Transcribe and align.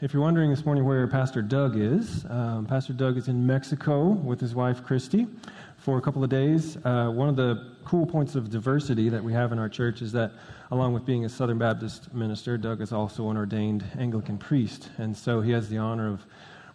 If 0.00 0.12
you're 0.12 0.22
wondering 0.22 0.50
this 0.50 0.64
morning 0.64 0.84
where 0.84 1.08
Pastor 1.08 1.42
Doug 1.42 1.76
is, 1.76 2.24
um, 2.30 2.66
Pastor 2.66 2.92
Doug 2.92 3.16
is 3.16 3.26
in 3.26 3.44
Mexico 3.44 4.10
with 4.10 4.38
his 4.38 4.54
wife 4.54 4.84
Christy 4.84 5.26
for 5.76 5.98
a 5.98 6.00
couple 6.00 6.22
of 6.22 6.30
days. 6.30 6.76
Uh, 6.84 7.10
one 7.10 7.28
of 7.28 7.34
the 7.34 7.72
cool 7.84 8.06
points 8.06 8.36
of 8.36 8.48
diversity 8.48 9.08
that 9.08 9.24
we 9.24 9.32
have 9.32 9.50
in 9.50 9.58
our 9.58 9.68
church 9.68 10.00
is 10.00 10.12
that, 10.12 10.30
along 10.70 10.94
with 10.94 11.04
being 11.04 11.24
a 11.24 11.28
Southern 11.28 11.58
Baptist 11.58 12.14
minister, 12.14 12.56
Doug 12.56 12.80
is 12.80 12.92
also 12.92 13.28
an 13.28 13.36
ordained 13.36 13.84
Anglican 13.98 14.38
priest. 14.38 14.88
And 14.98 15.16
so 15.16 15.40
he 15.40 15.50
has 15.50 15.68
the 15.68 15.78
honor 15.78 16.12
of 16.12 16.24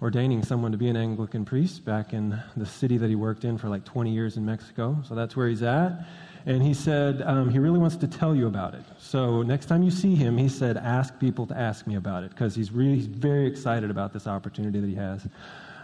ordaining 0.02 0.44
someone 0.44 0.74
to 0.74 0.78
be 0.78 0.90
an 0.90 0.98
Anglican 0.98 1.46
priest 1.46 1.86
back 1.86 2.12
in 2.12 2.38
the 2.58 2.66
city 2.66 2.98
that 2.98 3.08
he 3.08 3.16
worked 3.16 3.46
in 3.46 3.58
for 3.58 3.70
like 3.70 3.86
20 3.86 4.12
years 4.12 4.36
in 4.36 4.44
Mexico. 4.44 5.02
So 5.08 5.16
that's 5.16 5.34
where 5.34 5.48
he's 5.48 5.64
at 5.64 6.05
and 6.46 6.62
he 6.62 6.73
said 6.73 7.21
um, 7.21 7.50
he 7.50 7.59
really 7.59 7.80
wants 7.80 7.96
to 7.98 8.07
tell 8.07 8.36
you 8.36 8.48
about 8.48 8.73
it. 8.73 8.84
So 9.00 9.44
next 9.44 9.68
time 9.68 9.84
you 9.84 9.91
see 9.91 10.16
him, 10.16 10.38
he 10.38 10.50
said, 10.50 10.77
ask 10.77 11.18
people 11.20 11.48
to 11.48 11.58
ask 11.58 11.88
me 11.88 11.96
about 11.96 12.23
it 12.23 12.32
because 12.32 12.55
he's 12.55 12.71
really 12.71 12.96
he's 12.96 13.05
very 13.05 13.48
excited 13.48 13.89
about 13.89 14.14
this 14.14 14.27
opportunity 14.27 14.80
that 14.80 14.88
he 14.88 14.95
has. 14.95 15.27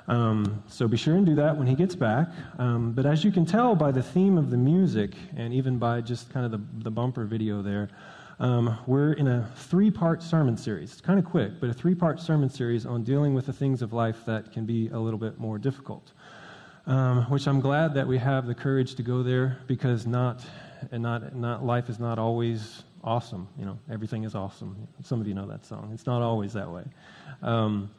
Um, 0.08 0.64
so 0.68 0.88
be 0.88 0.98
sure 0.98 1.16
and 1.16 1.26
do 1.26 1.36
that 1.36 1.56
when 1.56 1.68
he 1.68 1.76
gets 1.76 1.96
back. 1.96 2.30
Um, 2.58 2.94
but 2.94 3.06
as 3.06 3.24
you 3.24 3.32
can 3.32 3.46
tell 3.46 3.76
by 3.76 3.92
the 3.92 4.02
theme 4.02 4.38
of 4.38 4.50
the 4.50 4.58
music 4.58 5.12
and 5.38 5.54
even 5.54 5.78
by 5.78 6.02
just 6.02 6.32
kind 6.32 6.46
of 6.46 6.52
the, 6.52 6.62
the 6.84 6.92
bumper 6.92 7.26
video 7.26 7.62
there, 7.62 7.90
um, 8.40 8.78
we're 8.88 9.14
in 9.14 9.28
a 9.28 9.48
three 9.56 9.92
part 9.92 10.24
sermon 10.24 10.58
series. 10.58 10.94
It's 10.94 11.02
kind 11.02 11.20
of 11.20 11.26
quick, 11.26 11.60
but 11.60 11.70
a 11.70 11.74
three 11.74 11.94
part 11.94 12.20
sermon 12.20 12.50
series 12.50 12.86
on 12.86 13.04
dealing 13.04 13.34
with 13.34 13.46
the 13.46 13.54
things 13.54 13.82
of 13.82 13.94
life 13.94 14.26
that 14.26 14.52
can 14.52 14.66
be 14.66 14.90
a 14.90 14.98
little 14.98 15.20
bit 15.20 15.40
more 15.40 15.58
difficult 15.58 16.12
um, 16.90 17.26
which 17.26 17.48
I'm 17.48 17.62
glad 17.62 17.94
that 17.94 18.08
we 18.08 18.18
have 18.18 18.48
the 18.48 18.56
courage 18.56 18.96
to 18.96 19.04
go 19.04 19.22
there 19.22 19.60
because 19.68 20.08
not, 20.08 20.44
and 20.92 21.04
not, 21.04 21.36
not 21.36 21.64
life 21.64 21.88
is 21.88 22.00
not 22.00 22.18
always 22.18 22.84
awesome. 23.04 23.48
You 23.60 23.66
know, 23.66 23.80
everything 23.92 24.24
is 24.24 24.34
awesome. 24.34 24.88
Some 25.04 25.22
of 25.22 25.28
you 25.28 25.36
know 25.36 25.46
that 25.48 25.66
song. 25.66 25.92
It's 25.94 26.08
not 26.08 26.24
always 26.24 26.54
that 26.54 26.70
way. 26.70 26.84
Um, 27.44 27.92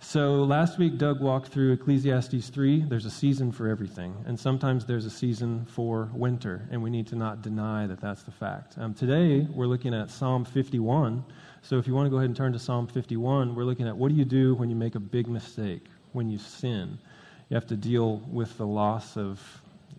so 0.00 0.44
last 0.44 0.78
week, 0.78 0.96
Doug 0.96 1.20
walked 1.20 1.48
through 1.48 1.72
Ecclesiastes 1.72 2.48
3. 2.48 2.86
There's 2.88 3.04
a 3.04 3.10
season 3.10 3.52
for 3.52 3.68
everything, 3.68 4.16
and 4.26 4.40
sometimes 4.40 4.86
there's 4.86 5.04
a 5.04 5.10
season 5.10 5.66
for 5.66 6.08
winter, 6.14 6.66
and 6.72 6.82
we 6.82 6.88
need 6.88 7.06
to 7.08 7.16
not 7.16 7.42
deny 7.42 7.86
that 7.86 8.00
that's 8.00 8.22
the 8.22 8.32
fact. 8.32 8.78
Um, 8.78 8.94
today, 8.94 9.46
we're 9.54 9.66
looking 9.66 9.94
at 9.94 10.10
Psalm 10.10 10.46
51. 10.46 11.22
So 11.60 11.76
if 11.76 11.86
you 11.86 11.94
want 11.94 12.06
to 12.06 12.10
go 12.10 12.16
ahead 12.16 12.30
and 12.30 12.36
turn 12.36 12.54
to 12.54 12.58
Psalm 12.58 12.86
51, 12.86 13.54
we're 13.54 13.64
looking 13.64 13.86
at 13.86 13.96
what 13.96 14.08
do 14.08 14.14
you 14.14 14.24
do 14.24 14.54
when 14.54 14.70
you 14.70 14.74
make 14.74 14.94
a 14.94 15.00
big 15.00 15.28
mistake, 15.28 15.84
when 16.12 16.30
you 16.30 16.38
sin 16.38 16.98
you 17.52 17.56
have 17.56 17.66
to 17.66 17.76
deal 17.76 18.16
with 18.30 18.56
the 18.56 18.66
loss 18.66 19.18
of, 19.18 19.38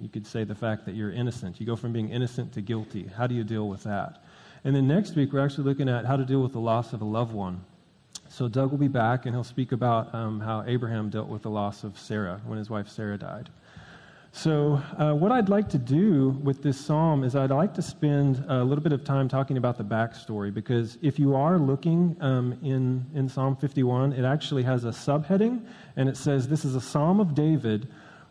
you 0.02 0.10
could 0.10 0.26
say, 0.26 0.44
the 0.44 0.56
fact 0.56 0.88
that 0.88 0.96
you're 0.96 1.12
innocent. 1.12 1.60
You 1.60 1.68
go 1.68 1.76
from 1.76 1.94
being 1.94 2.10
innocent 2.10 2.52
to 2.54 2.62
guilty. 2.62 3.08
How 3.16 3.28
do 3.28 3.36
you 3.36 3.44
deal 3.44 3.70
with 3.70 3.84
that? 3.84 4.24
And 4.64 4.76
then 4.76 4.88
next 4.88 5.16
week, 5.16 5.32
we're 5.32 5.46
actually 5.46 5.66
looking 5.66 5.88
at 5.88 6.04
how 6.04 6.16
to 6.16 6.26
deal 6.26 6.42
with 6.42 6.54
the 6.54 6.60
loss 6.60 6.94
of 6.94 7.04
a 7.04 7.06
loved 7.06 7.32
one. 7.32 7.64
So 8.28 8.48
Doug 8.48 8.72
will 8.72 8.80
be 8.80 8.88
back, 8.88 9.28
and 9.28 9.36
he'll 9.36 9.44
speak 9.44 9.72
about 9.72 10.16
um, 10.16 10.40
how 10.40 10.64
Abraham 10.66 11.12
dealt 11.12 11.28
with 11.28 11.44
the 11.44 11.52
loss 11.52 11.84
of 11.84 12.00
Sarah 12.00 12.42
when 12.48 12.58
his 12.58 12.72
wife 12.72 12.90
Sarah 12.90 13.20
died. 13.20 13.52
So, 14.36 14.82
uh, 14.98 15.14
what 15.14 15.32
I'd 15.32 15.48
like 15.48 15.70
to 15.70 15.78
do 15.78 16.30
with 16.42 16.64
this 16.64 16.84
psalm 16.84 17.24
is 17.24 17.36
I'd 17.36 17.52
like 17.52 17.76
to 17.76 17.84
spend 17.84 18.44
a 18.48 18.64
little 18.64 18.84
bit 18.84 18.92
of 18.92 19.04
time 19.04 19.30
talking 19.30 19.58
about 19.58 19.78
the 19.78 19.84
backstory 19.84 20.52
because 20.52 20.98
if 21.04 21.20
you 21.20 21.36
are 21.36 21.60
looking 21.60 22.18
um, 22.20 22.58
in, 22.64 23.06
in 23.14 23.30
Psalm 23.30 23.56
51, 23.56 24.12
it 24.14 24.26
actually 24.26 24.64
has 24.64 24.86
a 24.86 24.88
subheading 24.90 25.64
and 25.98 26.10
it 26.10 26.18
says, 26.18 26.48
This 26.48 26.66
is 26.66 26.74
a 26.74 26.82
psalm 26.82 27.20
of 27.20 27.36
David 27.36 27.88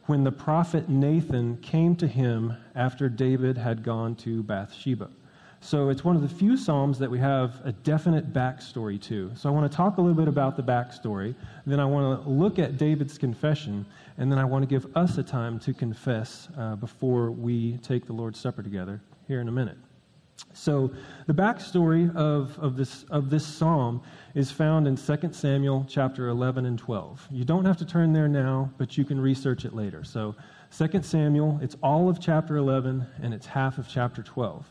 when 0.06 0.24
the 0.24 0.32
prophet 0.32 0.88
Nathan 0.88 1.56
came 1.58 1.94
to 1.96 2.08
him 2.08 2.56
after 2.74 3.08
David 3.08 3.56
had 3.56 3.84
gone 3.84 4.16
to 4.16 4.42
Bathsheba. 4.42 5.08
So 5.64 5.90
it's 5.90 6.02
one 6.02 6.16
of 6.16 6.22
the 6.22 6.28
few 6.28 6.56
Psalms 6.56 6.98
that 6.98 7.08
we 7.08 7.20
have 7.20 7.60
a 7.64 7.70
definite 7.70 8.32
backstory 8.32 9.00
to. 9.02 9.30
So 9.36 9.48
I 9.48 9.52
want 9.52 9.70
to 9.70 9.74
talk 9.74 9.98
a 9.98 10.00
little 10.00 10.16
bit 10.16 10.26
about 10.26 10.56
the 10.56 10.62
backstory. 10.62 11.36
Then 11.66 11.78
I 11.78 11.84
want 11.84 12.24
to 12.24 12.28
look 12.28 12.58
at 12.58 12.76
David's 12.76 13.16
confession. 13.16 13.86
And 14.18 14.30
then 14.30 14.40
I 14.40 14.44
want 14.44 14.64
to 14.64 14.66
give 14.66 14.88
us 14.96 15.18
a 15.18 15.22
time 15.22 15.60
to 15.60 15.72
confess 15.72 16.48
uh, 16.58 16.74
before 16.74 17.30
we 17.30 17.78
take 17.78 18.06
the 18.06 18.12
Lord's 18.12 18.40
Supper 18.40 18.64
together 18.64 19.00
here 19.28 19.40
in 19.40 19.46
a 19.46 19.52
minute. 19.52 19.78
So 20.52 20.90
the 21.28 21.32
backstory 21.32 22.14
of, 22.16 22.58
of, 22.58 22.76
this, 22.76 23.04
of 23.04 23.30
this 23.30 23.46
psalm 23.46 24.02
is 24.34 24.50
found 24.50 24.88
in 24.88 24.96
2 24.96 25.32
Samuel 25.32 25.86
chapter 25.88 26.26
11 26.26 26.66
and 26.66 26.76
12. 26.76 27.28
You 27.30 27.44
don't 27.44 27.64
have 27.64 27.76
to 27.76 27.84
turn 27.84 28.12
there 28.12 28.26
now, 28.26 28.68
but 28.78 28.98
you 28.98 29.04
can 29.04 29.20
research 29.20 29.64
it 29.64 29.74
later. 29.74 30.02
So 30.02 30.34
2 30.76 31.02
Samuel, 31.02 31.60
it's 31.62 31.76
all 31.82 32.08
of 32.08 32.20
chapter 32.20 32.56
11 32.56 33.06
and 33.22 33.32
it's 33.32 33.46
half 33.46 33.78
of 33.78 33.88
chapter 33.88 34.24
12. 34.24 34.68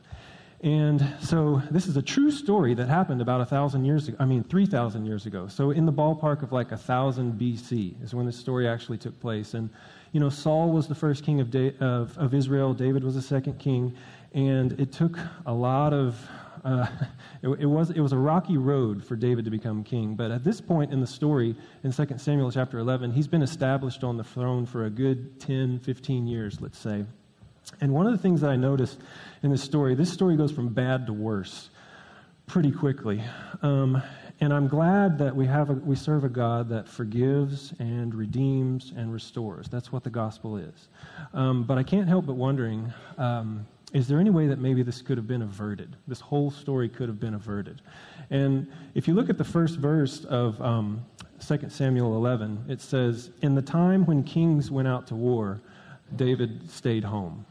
And 0.61 1.03
so 1.21 1.59
this 1.71 1.87
is 1.87 1.97
a 1.97 2.03
true 2.03 2.29
story 2.29 2.75
that 2.75 2.87
happened 2.87 3.19
about 3.19 3.41
a 3.41 3.45
thousand 3.45 3.83
years 3.83 4.07
ago, 4.07 4.17
I 4.19 4.25
mean, 4.25 4.43
3,000 4.43 5.05
years 5.05 5.25
ago. 5.25 5.47
So 5.47 5.71
in 5.71 5.87
the 5.87 5.93
ballpark 5.93 6.43
of 6.43 6.51
like 6.51 6.71
a 6.71 6.77
thousand 6.77 7.39
BC 7.39 8.01
is 8.03 8.13
when 8.13 8.27
this 8.27 8.37
story 8.37 8.67
actually 8.67 8.99
took 8.99 9.19
place. 9.19 9.55
And, 9.55 9.71
you 10.11 10.19
know, 10.19 10.29
Saul 10.29 10.71
was 10.71 10.87
the 10.87 10.93
first 10.93 11.25
king 11.25 11.41
of, 11.41 11.49
da- 11.49 11.73
of, 11.79 12.15
of 12.19 12.35
Israel, 12.35 12.75
David 12.75 13.03
was 13.03 13.15
the 13.15 13.23
second 13.23 13.57
king, 13.57 13.95
and 14.33 14.79
it 14.79 14.91
took 14.91 15.17
a 15.47 15.53
lot 15.53 15.93
of, 15.93 16.15
uh, 16.63 16.85
it, 17.41 17.49
it, 17.61 17.65
was, 17.65 17.89
it 17.89 17.99
was 17.99 18.11
a 18.11 18.17
rocky 18.17 18.57
road 18.57 19.03
for 19.03 19.15
David 19.15 19.45
to 19.45 19.51
become 19.51 19.83
king. 19.83 20.13
But 20.13 20.29
at 20.29 20.43
this 20.43 20.61
point 20.61 20.93
in 20.93 21.01
the 21.01 21.07
story, 21.07 21.55
in 21.83 21.91
2 21.91 22.07
Samuel 22.17 22.51
chapter 22.51 22.77
11, 22.77 23.13
he's 23.13 23.27
been 23.27 23.41
established 23.41 24.03
on 24.03 24.15
the 24.15 24.23
throne 24.23 24.67
for 24.67 24.85
a 24.85 24.91
good 24.91 25.39
10, 25.39 25.79
15 25.79 26.27
years, 26.27 26.61
let's 26.61 26.77
say. 26.77 27.03
And 27.81 27.91
one 27.93 28.05
of 28.05 28.11
the 28.11 28.19
things 28.19 28.41
that 28.41 28.49
I 28.49 28.55
noticed 28.55 28.99
in 29.41 29.49
this 29.49 29.63
story, 29.63 29.95
this 29.95 30.13
story 30.13 30.37
goes 30.37 30.51
from 30.51 30.69
bad 30.69 31.07
to 31.07 31.13
worse 31.13 31.69
pretty 32.45 32.71
quickly. 32.71 33.23
Um, 33.63 34.01
and 34.39 34.53
I'm 34.53 34.67
glad 34.67 35.17
that 35.17 35.35
we, 35.35 35.47
have 35.47 35.69
a, 35.69 35.73
we 35.73 35.95
serve 35.95 36.23
a 36.23 36.29
God 36.29 36.69
that 36.69 36.87
forgives 36.87 37.73
and 37.79 38.13
redeems 38.13 38.93
and 38.95 39.11
restores. 39.11 39.67
That's 39.67 39.91
what 39.91 40.03
the 40.03 40.09
gospel 40.09 40.57
is. 40.57 40.89
Um, 41.33 41.63
but 41.63 41.77
I 41.77 41.83
can't 41.83 42.07
help 42.07 42.25
but 42.27 42.35
wondering 42.35 42.93
um, 43.17 43.65
is 43.93 44.07
there 44.07 44.19
any 44.19 44.29
way 44.29 44.47
that 44.47 44.59
maybe 44.59 44.83
this 44.83 45.01
could 45.01 45.17
have 45.17 45.27
been 45.27 45.41
averted? 45.41 45.97
This 46.07 46.21
whole 46.21 46.49
story 46.49 46.87
could 46.87 47.09
have 47.09 47.19
been 47.19 47.33
averted. 47.33 47.81
And 48.29 48.71
if 48.95 49.07
you 49.07 49.13
look 49.13 49.29
at 49.29 49.37
the 49.37 49.43
first 49.43 49.77
verse 49.77 50.23
of 50.25 50.61
um, 50.61 51.03
2 51.45 51.69
Samuel 51.69 52.15
11, 52.15 52.65
it 52.69 52.79
says, 52.79 53.31
In 53.41 53.53
the 53.53 53.61
time 53.61 54.05
when 54.05 54.23
kings 54.23 54.71
went 54.71 54.87
out 54.87 55.07
to 55.07 55.15
war, 55.15 55.59
David 56.15 56.69
stayed 56.69 57.03
home. 57.03 57.45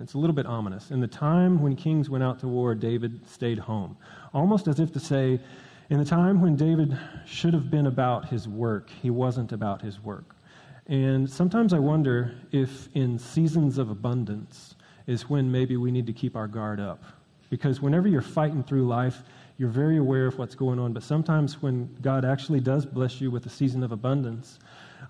It's 0.00 0.14
a 0.14 0.18
little 0.18 0.34
bit 0.34 0.46
ominous. 0.46 0.90
In 0.90 1.00
the 1.00 1.06
time 1.06 1.62
when 1.62 1.76
kings 1.76 2.10
went 2.10 2.24
out 2.24 2.40
to 2.40 2.48
war, 2.48 2.74
David 2.74 3.28
stayed 3.28 3.58
home. 3.58 3.96
Almost 4.32 4.66
as 4.66 4.80
if 4.80 4.92
to 4.92 5.00
say, 5.00 5.38
in 5.90 5.98
the 5.98 6.04
time 6.04 6.40
when 6.40 6.56
David 6.56 6.98
should 7.26 7.54
have 7.54 7.70
been 7.70 7.86
about 7.86 8.28
his 8.28 8.48
work, 8.48 8.90
he 8.90 9.10
wasn't 9.10 9.52
about 9.52 9.82
his 9.82 10.02
work. 10.02 10.34
And 10.86 11.30
sometimes 11.30 11.72
I 11.72 11.78
wonder 11.78 12.34
if 12.50 12.88
in 12.94 13.18
seasons 13.18 13.78
of 13.78 13.90
abundance 13.90 14.74
is 15.06 15.28
when 15.28 15.50
maybe 15.50 15.76
we 15.76 15.90
need 15.90 16.06
to 16.06 16.12
keep 16.12 16.34
our 16.36 16.48
guard 16.48 16.80
up. 16.80 17.04
Because 17.50 17.80
whenever 17.80 18.08
you're 18.08 18.22
fighting 18.22 18.64
through 18.64 18.86
life, 18.86 19.22
you're 19.58 19.68
very 19.68 19.98
aware 19.98 20.26
of 20.26 20.38
what's 20.38 20.54
going 20.54 20.78
on. 20.78 20.92
But 20.92 21.04
sometimes 21.04 21.62
when 21.62 21.94
God 22.02 22.24
actually 22.24 22.60
does 22.60 22.84
bless 22.84 23.20
you 23.20 23.30
with 23.30 23.46
a 23.46 23.50
season 23.50 23.82
of 23.84 23.92
abundance, 23.92 24.58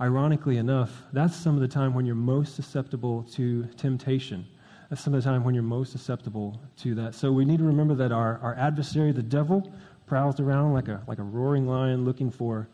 ironically 0.00 0.58
enough, 0.58 1.02
that's 1.12 1.34
some 1.34 1.54
of 1.54 1.60
the 1.60 1.68
time 1.68 1.94
when 1.94 2.04
you're 2.04 2.14
most 2.14 2.54
susceptible 2.54 3.22
to 3.32 3.64
temptation 3.76 4.44
that's 4.88 5.02
some 5.02 5.14
of 5.14 5.22
the 5.22 5.28
time 5.28 5.44
when 5.44 5.54
you're 5.54 5.62
most 5.62 5.92
susceptible 5.92 6.60
to 6.78 6.94
that. 6.94 7.14
So 7.14 7.32
we 7.32 7.44
need 7.44 7.58
to 7.58 7.64
remember 7.64 7.94
that 7.94 8.12
our, 8.12 8.38
our 8.42 8.54
adversary, 8.56 9.12
the 9.12 9.22
devil, 9.22 9.72
prowls 10.06 10.40
around 10.40 10.72
like 10.72 10.88
a, 10.88 11.02
like 11.06 11.18
a 11.18 11.22
roaring 11.22 11.66
lion 11.66 12.04
looking 12.04 12.30
for 12.30 12.68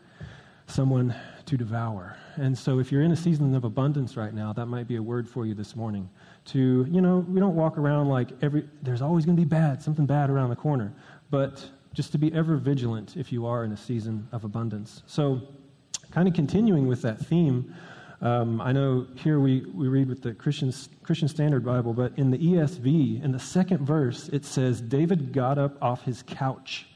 someone 0.67 1.15
to 1.45 1.57
devour. 1.57 2.17
And 2.35 2.57
so 2.57 2.79
if 2.79 2.91
you're 2.91 3.03
in 3.03 3.11
a 3.11 3.15
season 3.15 3.53
of 3.55 3.63
abundance 3.63 4.15
right 4.15 4.33
now, 4.33 4.53
that 4.53 4.67
might 4.67 4.87
be 4.87 4.95
a 4.95 5.03
word 5.03 5.27
for 5.27 5.45
you 5.45 5.53
this 5.53 5.75
morning. 5.75 6.09
To, 6.45 6.85
you 6.89 7.01
know, 7.01 7.25
we 7.27 7.39
don't 7.39 7.55
walk 7.55 7.77
around 7.77 8.09
like 8.09 8.29
every, 8.41 8.67
there's 8.81 9.01
always 9.01 9.25
going 9.25 9.35
to 9.35 9.41
be 9.41 9.47
bad, 9.47 9.81
something 9.81 10.05
bad 10.05 10.29
around 10.29 10.49
the 10.49 10.55
corner. 10.55 10.93
But 11.29 11.69
just 11.93 12.11
to 12.13 12.17
be 12.17 12.33
ever 12.33 12.55
vigilant 12.55 13.17
if 13.17 13.31
you 13.31 13.45
are 13.45 13.63
in 13.63 13.71
a 13.71 13.77
season 13.77 14.27
of 14.31 14.43
abundance. 14.43 15.03
So, 15.07 15.41
kind 16.11 16.27
of 16.27 16.33
continuing 16.33 16.87
with 16.87 17.01
that 17.03 17.19
theme, 17.19 17.73
um, 18.21 18.61
I 18.61 18.71
know 18.71 19.07
here 19.15 19.39
we, 19.39 19.61
we 19.73 19.87
read 19.87 20.07
with 20.07 20.21
the 20.21 20.33
Christian, 20.33 20.71
Christian 21.01 21.27
Standard 21.27 21.65
Bible, 21.65 21.93
but 21.93 22.13
in 22.17 22.29
the 22.29 22.37
ESV, 22.37 23.23
in 23.23 23.31
the 23.31 23.39
second 23.39 23.85
verse, 23.85 24.29
it 24.29 24.45
says, 24.45 24.79
David 24.79 25.33
got 25.33 25.57
up 25.57 25.81
off 25.81 26.03
his 26.03 26.23
couch 26.27 26.87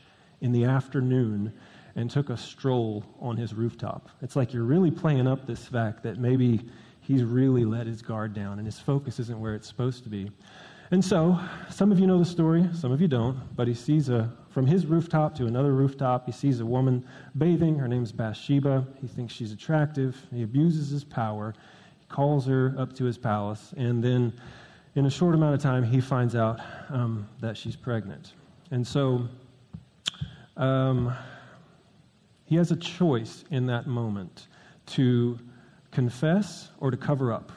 in 0.42 0.52
the 0.52 0.66
afternoon 0.66 1.52
and 1.96 2.12
took 2.12 2.30
a 2.30 2.38
stroll 2.38 3.04
on 3.20 3.38
his 3.38 3.54
rooftop. 3.56 4.10
It's 4.22 4.36
like 4.36 4.54
you're 4.54 4.64
really 4.64 4.92
playing 4.92 5.28
up 5.28 5.48
this 5.48 5.66
fact 5.66 6.04
that 6.04 6.20
maybe 6.20 6.62
he's 7.02 7.24
really 7.24 7.66
let 7.66 7.88
his 7.88 8.04
guard 8.04 8.34
down 8.34 8.60
and 8.60 8.68
his 8.68 8.80
focus 8.80 9.20
isn't 9.20 9.40
where 9.40 9.56
it's 9.56 9.68
supposed 9.68 10.04
to 10.04 10.10
be. 10.10 10.30
And 10.92 11.04
so, 11.04 11.40
some 11.70 11.92
of 11.92 12.00
you 12.00 12.06
know 12.06 12.20
the 12.20 12.26
story, 12.26 12.70
some 12.74 12.92
of 12.92 13.02
you 13.02 13.08
don't, 13.08 13.40
but 13.56 13.68
he 13.68 13.74
sees 13.74 14.10
a, 14.10 14.32
from 14.52 14.68
his 14.68 14.86
rooftop 14.86 15.36
to 15.36 15.48
another 15.48 15.74
rooftop, 15.74 16.28
he 16.28 16.32
sees 16.32 16.60
a 16.60 16.66
woman 16.66 17.06
bathing. 17.38 17.78
Her 17.80 17.88
name's 17.88 18.12
Bathsheba. 18.12 18.86
He 19.02 19.08
thinks 19.08 19.34
she's 19.34 19.52
attractive. 19.52 20.16
He 20.32 20.44
abuses 20.44 20.90
his 20.90 21.04
power. 21.04 21.56
He 22.00 22.06
calls 22.08 22.46
her 22.46 22.76
up 22.78 22.94
to 22.98 23.04
his 23.04 23.18
palace. 23.18 23.74
And 23.78 24.04
then, 24.04 24.32
in 24.94 25.08
a 25.08 25.10
short 25.10 25.34
amount 25.34 25.56
of 25.56 25.62
time, 25.62 25.84
he 25.84 26.00
finds 26.00 26.36
out 26.36 26.60
um, 26.90 27.28
that 27.42 27.58
she's 27.58 27.76
pregnant. 27.76 28.34
And 28.72 28.86
so, 28.86 29.28
um, 30.56 31.14
He 32.46 32.56
has 32.58 32.72
a 32.72 32.76
choice 32.76 33.44
in 33.50 33.66
that 33.68 33.88
moment 33.88 34.48
to 34.88 35.40
confess 35.92 36.70
or 36.80 36.92
to 36.92 36.98
cover 36.98 37.34
up. 37.34 37.52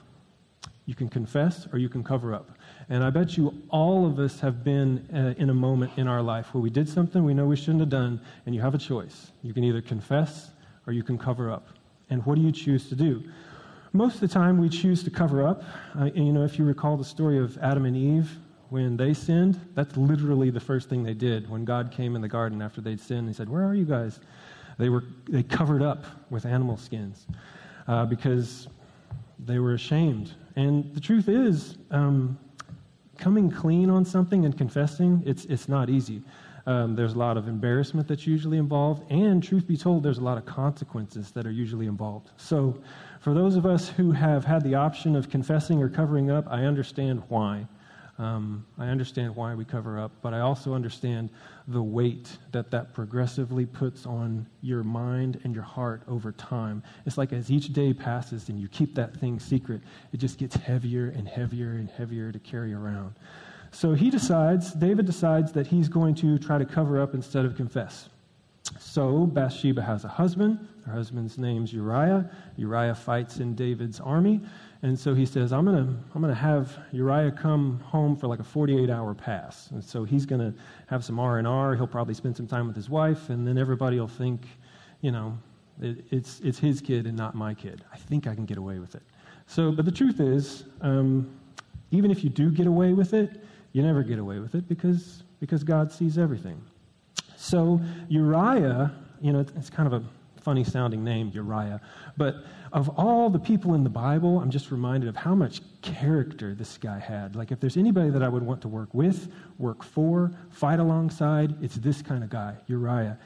You 0.87 0.95
can 0.95 1.09
confess 1.09 1.69
or 1.73 1.79
you 1.79 1.91
can 1.91 2.03
cover 2.03 2.33
up. 2.33 2.58
And 2.91 3.05
I 3.05 3.11
bet 3.11 3.37
you 3.37 3.55
all 3.69 4.07
of 4.07 4.19
us 4.19 4.41
have 4.41 4.65
been 4.65 5.07
uh, 5.13 5.41
in 5.41 5.51
a 5.51 5.55
moment 5.55 5.93
in 5.97 6.09
our 6.09 6.23
life 6.23 6.55
where 6.55 6.63
we 6.63 6.71
did 6.71 6.89
something 6.89 7.23
we 7.23 7.35
know 7.35 7.47
we 7.47 7.57
shouldn't 7.57 7.81
have 7.81 7.91
done, 7.91 8.21
and 8.47 8.55
you 8.55 8.63
have 8.63 8.75
a 8.75 8.79
choice. 8.79 9.33
You 9.43 9.53
can 9.53 9.63
either 9.63 9.83
confess 9.83 10.51
or 10.87 10.93
you 10.93 11.03
can 11.03 11.19
cover 11.19 11.51
up. 11.51 11.69
And 12.09 12.25
what 12.25 12.37
do 12.37 12.41
you 12.41 12.53
choose 12.53 12.89
to 12.89 12.95
do? 12.95 13.23
Most 13.93 14.15
of 14.15 14.21
the 14.21 14.29
time, 14.29 14.59
we 14.59 14.69
choose 14.71 15.03
to 15.05 15.11
cover 15.11 15.47
up. 15.47 15.63
Uh, 15.99 16.05
and, 16.05 16.27
you 16.27 16.33
know, 16.33 16.45
if 16.45 16.59
you 16.59 16.65
recall 16.65 16.97
the 16.97 17.05
story 17.05 17.39
of 17.39 17.59
Adam 17.59 17.85
and 17.85 17.97
Eve, 17.97 18.31
when 18.71 18.97
they 18.97 19.15
sinned, 19.15 19.61
that's 19.75 19.97
literally 19.97 20.51
the 20.51 20.61
first 20.61 20.89
thing 20.89 21.03
they 21.03 21.15
did. 21.15 21.49
When 21.49 21.65
God 21.65 21.91
came 21.91 22.17
in 22.17 22.23
the 22.23 22.29
garden 22.29 22.61
after 22.61 22.81
they'd 22.81 23.01
sinned, 23.01 23.29
He 23.29 23.35
said, 23.35 23.49
Where 23.49 23.65
are 23.65 23.75
you 23.75 23.85
guys? 23.85 24.21
They, 24.79 24.89
were, 24.89 25.05
they 25.29 25.43
covered 25.43 25.83
up 25.83 26.05
with 26.31 26.47
animal 26.47 26.77
skins 26.77 27.27
uh, 27.87 28.07
because 28.07 28.69
they 29.39 29.59
were 29.59 29.75
ashamed. 29.75 30.33
And 30.57 30.95
the 30.95 31.01
truth 31.01 31.29
is, 31.29 31.79
um, 31.91 32.39
coming 33.19 33.51
clean 33.51 33.91
on 33.91 34.05
something 34.05 34.45
and 34.45 34.57
confessing, 34.57 35.23
it's, 35.27 35.45
it's 35.47 35.69
not 35.69 35.91
easy. 35.91 36.23
Um, 36.67 36.95
there's 36.95 37.15
a 37.15 37.19
lot 37.19 37.37
of 37.37 37.49
embarrassment 37.49 38.09
that's 38.09 38.27
usually 38.27 38.59
involved, 38.59 39.11
and 39.11 39.43
truth 39.43 39.67
be 39.67 39.77
told, 39.77 40.03
there's 40.03 40.19
a 40.19 40.25
lot 40.25 40.39
of 40.39 40.45
consequences 40.45 41.31
that 41.33 41.47
are 41.47 41.51
usually 41.51 41.87
involved. 41.87 42.31
So, 42.37 42.77
for 43.21 43.35
those 43.35 43.57
of 43.57 43.67
us 43.67 43.89
who 43.89 44.13
have 44.13 44.45
had 44.45 44.63
the 44.63 44.75
option 44.75 45.17
of 45.17 45.29
confessing 45.31 45.83
or 45.83 45.89
covering 45.89 46.31
up, 46.31 46.47
I 46.49 46.65
understand 46.65 47.23
why. 47.29 47.67
Um, 48.19 48.67
I 48.79 48.87
understand 48.87 49.37
why 49.37 49.55
we 49.55 49.65
cover 49.65 49.99
up, 49.99 50.11
but 50.23 50.35
I 50.35 50.41
also 50.41 50.75
understand 50.75 51.31
the 51.69 51.83
weight 51.83 52.37
that 52.51 52.69
that 52.73 52.93
progressively 52.93 53.65
puts 53.65 54.07
on 54.07 54.45
your 54.61 54.83
mind 54.83 55.41
and 55.45 55.55
your 55.55 55.63
heart 55.63 56.03
over 56.09 56.33
time. 56.33 56.83
It's 57.07 57.17
like 57.17 57.33
as 57.33 57.51
each 57.51 57.73
day 57.73 57.95
passes 57.95 58.49
and 58.49 58.59
you 58.61 58.67
keep 58.67 58.97
that 58.97 59.17
thing 59.17 59.39
secret, 59.39 59.83
it 60.13 60.17
just 60.17 60.37
gets 60.39 60.57
heavier 60.57 61.11
and 61.17 61.29
heavier 61.29 61.71
and 61.73 61.89
heavier 61.89 62.33
to 62.33 62.39
carry 62.41 62.75
around. 62.75 63.15
So 63.71 63.93
he 63.93 64.11
decides, 64.11 64.73
David 64.73 65.07
decides 65.07 65.53
that 65.53 65.69
he's 65.69 65.89
going 65.89 66.17
to 66.17 66.39
try 66.39 66.59
to 66.59 66.65
cover 66.65 67.01
up 67.01 67.15
instead 67.15 67.45
of 67.45 67.55
confess. 67.55 68.09
So 68.81 69.27
Bathsheba 69.27 69.83
has 69.83 70.05
a 70.05 70.09
husband. 70.09 70.67
Her 70.89 70.95
husband's 70.95 71.39
name's 71.39 71.73
Uriah. 71.73 72.31
Uriah 72.57 72.95
fights 72.95 73.39
in 73.39 73.55
David's 73.55 74.01
army. 74.01 74.41
And 74.83 74.99
so 74.99 75.15
he 75.15 75.27
says, 75.27 75.53
I'm 75.53 75.65
going 75.65 75.87
to 75.87 75.93
I'm 76.15 76.21
gonna 76.21 76.35
have 76.35 76.77
Uriah 76.93 77.33
come 77.33 77.81
home 77.81 78.17
for 78.17 78.27
like 78.27 78.39
a 78.39 78.45
48 78.45 78.89
hour 78.89 79.15
pass. 79.15 79.71
And 79.71 79.83
so 79.83 80.05
he's 80.05 80.25
going 80.25 80.41
to 80.41 80.59
have 80.87 81.05
some 81.05 81.19
R&R. 81.19 81.75
He'll 81.75 81.87
probably 81.87 82.15
spend 82.15 82.37
some 82.37 82.47
time 82.47 82.67
with 82.67 82.77
his 82.77 82.89
wife, 82.89 83.29
and 83.29 83.47
then 83.47 83.59
everybody 83.59 83.99
will 83.99 84.09
think, 84.09 84.47
you 85.01 85.11
know, 85.11 85.37
it, 85.81 86.05
it's, 86.11 86.41
it's 86.41 86.59
his 86.59 86.81
kid 86.81 87.07
and 87.07 87.17
not 87.17 87.35
my 87.35 87.55
kid. 87.55 87.85
I 87.93 87.97
think 87.97 88.27
I 88.27 88.35
can 88.35 88.45
get 88.45 88.59
away 88.59 88.79
with 88.79 88.95
it. 88.95 89.03
So, 89.47 89.73
but 89.73 89.85
the 89.85 89.93
truth 89.93 90.21
is, 90.21 90.65
um, 90.81 91.31
even 91.91 92.11
if 92.11 92.23
you 92.23 92.31
do 92.31 92.51
get 92.51 92.67
away 92.67 92.93
with 92.93 93.15
it, 93.15 93.43
you 93.73 93.83
never 93.83 94.03
get 94.03 94.19
away 94.19 94.39
with 94.39 94.55
it 94.55 94.69
because, 94.69 95.23
because 95.41 95.65
God 95.65 95.93
sees 95.93 96.19
everything. 96.19 96.61
So 97.37 97.81
Uriah, 98.09 98.93
you 99.21 99.33
know, 99.33 99.41
it's 99.41 99.71
kind 99.71 99.87
of 99.87 100.03
a 100.03 100.05
funny 100.41 100.65
sounding 100.65 101.05
name, 101.05 101.31
Uriah. 101.35 101.81
But 102.17 102.45
of 102.73 102.89
all 102.99 103.31
the 103.31 103.39
people 103.39 103.75
in 103.75 103.85
the 103.85 103.91
Bible, 103.91 104.41
I'm 104.41 104.51
just 104.51 104.71
reminded 104.71 105.09
of 105.09 105.17
how 105.17 105.35
much 105.35 105.61
character 105.83 106.55
this 106.55 106.79
guy 106.79 106.99
had. 106.99 107.37
Like, 107.37 107.53
if 107.53 107.61
there's 107.61 107.77
anybody 107.77 108.11
that 108.11 108.23
I 108.23 108.29
would 108.29 108.43
want 108.43 108.61
to 108.63 108.69
work 108.69 108.93
with, 108.93 109.33
work 109.59 109.83
for, 109.83 110.33
fight 110.51 110.79
alongside, 110.79 111.63
it's 111.63 111.77
this 111.77 112.03
kind 112.03 112.23
of 112.23 112.31
guy, 112.31 112.55
Uriah. 112.67 113.19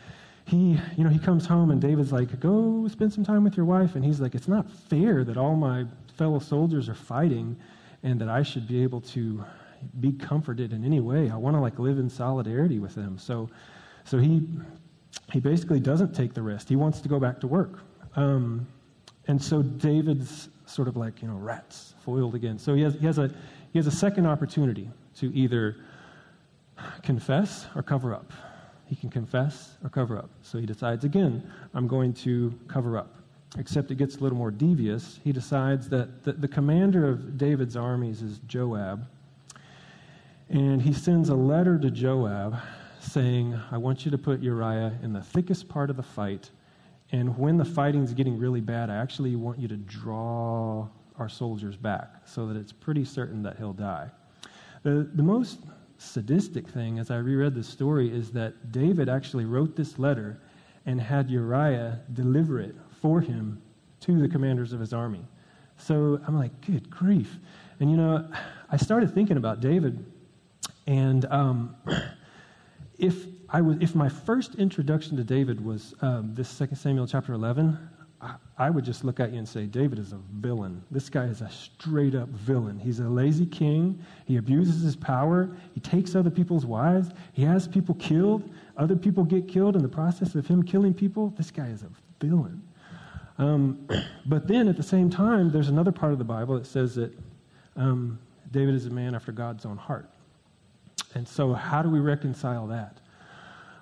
He, 0.44 0.78
you 0.96 1.04
know, 1.04 1.10
he 1.10 1.18
comes 1.18 1.46
home 1.46 1.70
and 1.70 1.80
David's 1.80 2.12
like, 2.12 2.38
go 2.40 2.88
spend 2.88 3.12
some 3.12 3.24
time 3.24 3.44
with 3.44 3.56
your 3.56 3.66
wife. 3.66 3.94
And 3.94 4.04
he's 4.04 4.20
like, 4.20 4.34
it's 4.34 4.48
not 4.48 4.68
fair 4.70 5.24
that 5.24 5.36
all 5.36 5.54
my 5.54 5.86
fellow 6.16 6.40
soldiers 6.40 6.88
are 6.88 6.94
fighting 6.94 7.56
and 8.02 8.20
that 8.20 8.28
I 8.28 8.42
should 8.42 8.66
be 8.66 8.82
able 8.82 9.00
to 9.00 9.44
be 10.00 10.12
comforted 10.12 10.72
in 10.72 10.84
any 10.84 11.00
way. 11.00 11.30
I 11.30 11.36
want 11.36 11.56
to 11.56 11.60
like 11.60 11.78
live 11.78 11.98
in 11.98 12.08
solidarity 12.08 12.78
with 12.78 12.94
them. 12.94 13.18
So, 13.18 13.48
so 14.04 14.18
he 14.18 14.48
he 15.32 15.40
basically 15.40 15.80
doesn't 15.80 16.14
take 16.14 16.34
the 16.34 16.42
rest. 16.42 16.68
He 16.68 16.76
wants 16.76 17.00
to 17.00 17.08
go 17.08 17.18
back 17.18 17.40
to 17.40 17.46
work. 17.46 17.80
Um, 18.16 18.66
and 19.26 19.42
so 19.42 19.62
David's 19.62 20.48
sort 20.66 20.88
of 20.88 20.96
like, 20.96 21.22
you 21.22 21.28
know, 21.28 21.36
rats 21.36 21.94
foiled 22.04 22.34
again. 22.34 22.58
So 22.58 22.74
he 22.74 22.82
has, 22.82 22.94
he, 22.94 23.06
has 23.06 23.18
a, 23.18 23.28
he 23.72 23.78
has 23.78 23.86
a 23.86 23.92
second 23.92 24.26
opportunity 24.26 24.90
to 25.16 25.34
either 25.34 25.76
confess 27.02 27.66
or 27.74 27.82
cover 27.82 28.14
up. 28.14 28.32
He 28.86 28.96
can 28.96 29.10
confess 29.10 29.76
or 29.82 29.90
cover 29.90 30.18
up. 30.18 30.28
So 30.42 30.58
he 30.58 30.66
decides, 30.66 31.04
again, 31.04 31.50
I'm 31.74 31.86
going 31.86 32.12
to 32.14 32.58
cover 32.68 32.98
up. 32.98 33.14
Except 33.58 33.90
it 33.90 33.96
gets 33.96 34.16
a 34.16 34.20
little 34.20 34.38
more 34.38 34.50
devious. 34.50 35.20
He 35.22 35.30
decides 35.30 35.88
that 35.90 36.24
the, 36.24 36.32
the 36.32 36.48
commander 36.48 37.08
of 37.08 37.36
David's 37.36 37.76
armies 37.76 38.22
is 38.22 38.40
Joab. 38.46 39.06
And 40.48 40.80
he 40.80 40.92
sends 40.92 41.28
a 41.28 41.34
letter 41.34 41.78
to 41.78 41.90
Joab 41.90 42.58
saying, 43.02 43.58
I 43.70 43.78
want 43.78 44.04
you 44.04 44.10
to 44.10 44.18
put 44.18 44.40
Uriah 44.40 44.98
in 45.02 45.12
the 45.12 45.22
thickest 45.22 45.68
part 45.68 45.90
of 45.90 45.96
the 45.96 46.02
fight. 46.02 46.50
And 47.10 47.36
when 47.36 47.56
the 47.56 47.64
fighting's 47.64 48.14
getting 48.14 48.38
really 48.38 48.60
bad, 48.60 48.90
I 48.90 48.96
actually 48.96 49.36
want 49.36 49.58
you 49.58 49.68
to 49.68 49.76
draw 49.76 50.88
our 51.18 51.28
soldiers 51.28 51.76
back 51.76 52.22
so 52.24 52.46
that 52.46 52.56
it's 52.56 52.72
pretty 52.72 53.04
certain 53.04 53.42
that 53.42 53.58
he'll 53.58 53.72
die. 53.72 54.10
The, 54.82 55.08
the 55.14 55.22
most 55.22 55.60
sadistic 55.98 56.68
thing, 56.68 56.98
as 56.98 57.10
I 57.10 57.16
reread 57.16 57.54
the 57.54 57.62
story, 57.62 58.10
is 58.10 58.30
that 58.32 58.72
David 58.72 59.08
actually 59.08 59.44
wrote 59.44 59.76
this 59.76 59.98
letter 59.98 60.40
and 60.86 61.00
had 61.00 61.30
Uriah 61.30 62.00
deliver 62.12 62.60
it 62.60 62.74
for 63.00 63.20
him 63.20 63.60
to 64.00 64.20
the 64.20 64.28
commanders 64.28 64.72
of 64.72 64.80
his 64.80 64.92
army. 64.92 65.24
So 65.76 66.20
I'm 66.26 66.36
like, 66.36 66.60
good 66.60 66.90
grief. 66.90 67.38
And 67.80 67.90
you 67.90 67.96
know, 67.96 68.28
I 68.70 68.76
started 68.76 69.14
thinking 69.14 69.36
about 69.36 69.60
David, 69.60 70.04
and 70.86 71.24
um, 71.26 71.76
if 73.02 73.26
I 73.48 73.60
was, 73.60 73.76
if 73.80 73.94
my 73.94 74.08
first 74.08 74.54
introduction 74.54 75.16
to 75.16 75.24
David 75.24 75.62
was 75.62 75.92
um, 76.00 76.34
this 76.34 76.48
Second 76.48 76.76
Samuel 76.76 77.06
chapter 77.06 77.32
11, 77.34 77.76
I, 78.20 78.36
I 78.56 78.70
would 78.70 78.84
just 78.84 79.04
look 79.04 79.18
at 79.18 79.32
you 79.32 79.38
and 79.38 79.48
say, 79.48 79.66
David 79.66 79.98
is 79.98 80.12
a 80.12 80.20
villain. 80.34 80.82
This 80.90 81.10
guy 81.10 81.24
is 81.24 81.40
a 81.40 81.50
straight 81.50 82.14
up 82.14 82.28
villain. 82.28 82.78
He's 82.78 83.00
a 83.00 83.08
lazy 83.08 83.44
king. 83.44 84.02
He 84.24 84.36
abuses 84.36 84.82
his 84.82 84.94
power. 84.94 85.50
He 85.74 85.80
takes 85.80 86.14
other 86.14 86.30
people's 86.30 86.64
wives. 86.64 87.10
He 87.32 87.42
has 87.42 87.66
people 87.66 87.96
killed. 87.96 88.48
Other 88.76 88.94
people 88.94 89.24
get 89.24 89.48
killed 89.48 89.74
in 89.74 89.82
the 89.82 89.88
process 89.88 90.36
of 90.36 90.46
him 90.46 90.62
killing 90.62 90.94
people. 90.94 91.34
This 91.36 91.50
guy 91.50 91.66
is 91.66 91.82
a 91.82 91.90
villain. 92.24 92.62
Um, 93.38 93.88
but 94.26 94.46
then 94.46 94.68
at 94.68 94.76
the 94.76 94.82
same 94.82 95.10
time, 95.10 95.50
there's 95.50 95.68
another 95.68 95.92
part 95.92 96.12
of 96.12 96.18
the 96.18 96.24
Bible 96.24 96.54
that 96.54 96.66
says 96.66 96.94
that 96.94 97.12
um, 97.74 98.20
David 98.52 98.76
is 98.76 98.86
a 98.86 98.90
man 98.90 99.16
after 99.16 99.32
God's 99.32 99.66
own 99.66 99.76
heart. 99.76 100.08
And 101.14 101.26
so, 101.28 101.52
how 101.52 101.82
do 101.82 101.90
we 101.90 102.00
reconcile 102.00 102.66
that? 102.68 103.01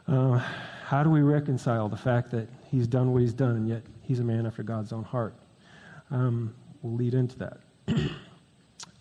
Uh, 0.06 0.38
how 0.84 1.02
do 1.02 1.10
we 1.10 1.20
reconcile 1.20 1.88
the 1.88 1.96
fact 1.96 2.30
that 2.32 2.48
he's 2.70 2.86
done 2.86 3.12
what 3.12 3.22
he's 3.22 3.32
done 3.32 3.56
and 3.56 3.68
yet 3.68 3.82
he's 4.02 4.20
a 4.20 4.24
man 4.24 4.46
after 4.46 4.62
God's 4.62 4.92
own 4.92 5.04
heart? 5.04 5.34
Um, 6.10 6.54
we'll 6.82 6.94
lead 6.94 7.14
into 7.14 7.38
that. 7.38 7.58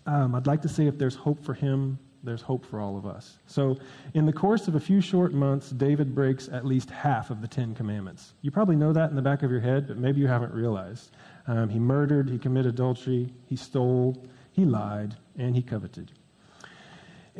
um, 0.06 0.34
I'd 0.34 0.46
like 0.46 0.62
to 0.62 0.68
say 0.68 0.86
if 0.86 0.98
there's 0.98 1.16
hope 1.16 1.42
for 1.44 1.54
him, 1.54 1.98
there's 2.22 2.42
hope 2.42 2.66
for 2.66 2.80
all 2.80 2.96
of 2.98 3.06
us. 3.06 3.38
So, 3.46 3.78
in 4.14 4.26
the 4.26 4.32
course 4.32 4.68
of 4.68 4.74
a 4.74 4.80
few 4.80 5.00
short 5.00 5.32
months, 5.32 5.70
David 5.70 6.14
breaks 6.14 6.48
at 6.48 6.66
least 6.66 6.90
half 6.90 7.30
of 7.30 7.40
the 7.40 7.48
Ten 7.48 7.74
Commandments. 7.74 8.34
You 8.42 8.50
probably 8.50 8.76
know 8.76 8.92
that 8.92 9.10
in 9.10 9.16
the 9.16 9.22
back 9.22 9.42
of 9.42 9.50
your 9.50 9.60
head, 9.60 9.88
but 9.88 9.96
maybe 9.96 10.20
you 10.20 10.26
haven't 10.26 10.52
realized. 10.52 11.12
Um, 11.46 11.68
he 11.68 11.78
murdered, 11.78 12.28
he 12.28 12.38
committed 12.38 12.74
adultery, 12.74 13.32
he 13.46 13.56
stole, 13.56 14.22
he 14.52 14.64
lied, 14.64 15.16
and 15.38 15.56
he 15.56 15.62
coveted. 15.62 16.12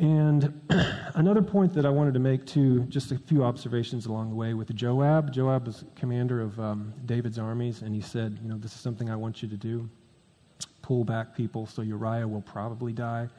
And 0.01 0.59
another 1.13 1.43
point 1.43 1.73
that 1.73 1.85
I 1.85 1.89
wanted 1.89 2.15
to 2.15 2.19
make, 2.19 2.47
too, 2.47 2.85
just 2.85 3.11
a 3.11 3.19
few 3.19 3.43
observations 3.43 4.07
along 4.07 4.31
the 4.31 4.35
way 4.35 4.55
with 4.55 4.75
Joab. 4.75 5.31
Joab 5.31 5.67
was 5.67 5.85
commander 5.95 6.41
of 6.41 6.59
um, 6.59 6.91
David's 7.05 7.37
armies, 7.37 7.83
and 7.83 7.93
he 7.93 8.01
said, 8.01 8.39
You 8.41 8.49
know, 8.49 8.57
this 8.57 8.73
is 8.73 8.79
something 8.79 9.11
I 9.11 9.15
want 9.15 9.43
you 9.43 9.47
to 9.49 9.55
do. 9.55 9.87
Pull 10.81 11.03
back 11.03 11.35
people 11.35 11.67
so 11.67 11.83
Uriah 11.83 12.27
will 12.27 12.41
probably 12.41 12.93
die. 12.93 13.29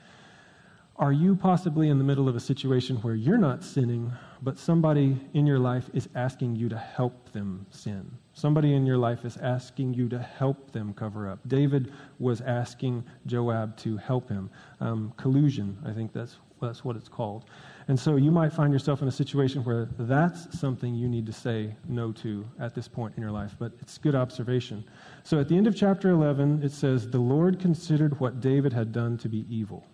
Are 0.97 1.13
you 1.13 1.35
possibly 1.35 1.89
in 1.89 1.99
the 1.99 2.05
middle 2.05 2.29
of 2.29 2.37
a 2.37 2.41
situation 2.41 2.97
where 2.99 3.17
you're 3.17 3.39
not 3.39 3.65
sinning, 3.65 4.13
but 4.41 4.57
somebody 4.57 5.19
in 5.35 5.49
your 5.49 5.59
life 5.59 5.91
is 5.93 6.09
asking 6.15 6.55
you 6.55 6.69
to 6.69 6.79
help 6.79 7.33
them 7.33 7.67
sin? 7.71 8.09
Somebody 8.35 8.75
in 8.75 8.87
your 8.87 8.99
life 8.99 9.25
is 9.25 9.37
asking 9.39 9.95
you 9.95 10.09
to 10.11 10.19
help 10.21 10.71
them 10.71 10.95
cover 10.95 11.29
up. 11.29 11.41
David 11.49 11.93
was 12.21 12.41
asking 12.41 13.05
Joab 13.27 13.77
to 13.79 13.97
help 13.97 14.29
him. 14.29 14.49
Um, 14.81 15.13
collusion, 15.17 15.77
I 15.85 15.93
think 15.93 16.13
that's, 16.13 16.37
that's 16.69 16.85
what 16.85 16.97
it's 16.97 17.09
called. 17.09 17.45
And 17.89 17.99
so 17.99 18.17
you 18.17 18.31
might 18.31 18.53
find 18.53 18.73
yourself 18.73 19.03
in 19.03 19.09
a 19.09 19.13
situation 19.13 19.65
where 19.65 19.89
that's 19.99 20.59
something 20.59 20.95
you 20.95 21.09
need 21.09 21.27
to 21.27 21.33
say 21.33 21.75
no 21.89 22.13
to 22.13 22.47
at 22.61 22.75
this 22.75 22.89
point 22.89 23.15
in 23.17 23.23
your 23.23 23.33
life, 23.33 23.57
but 23.59 23.73
it's 23.81 23.99
good 23.99 24.15
observation. 24.15 24.85
So 25.25 25.41
at 25.41 25.49
the 25.49 25.57
end 25.57 25.67
of 25.67 25.77
chapter 25.77 26.11
11, 26.11 26.63
it 26.63 26.73
says, 26.73 27.11
The 27.11 27.19
Lord 27.19 27.59
considered 27.59 28.19
what 28.21 28.41
David 28.41 28.73
had 28.73 28.93
done 28.93 29.19
to 29.19 29.29
be 29.29 29.45
evil. 29.49 29.85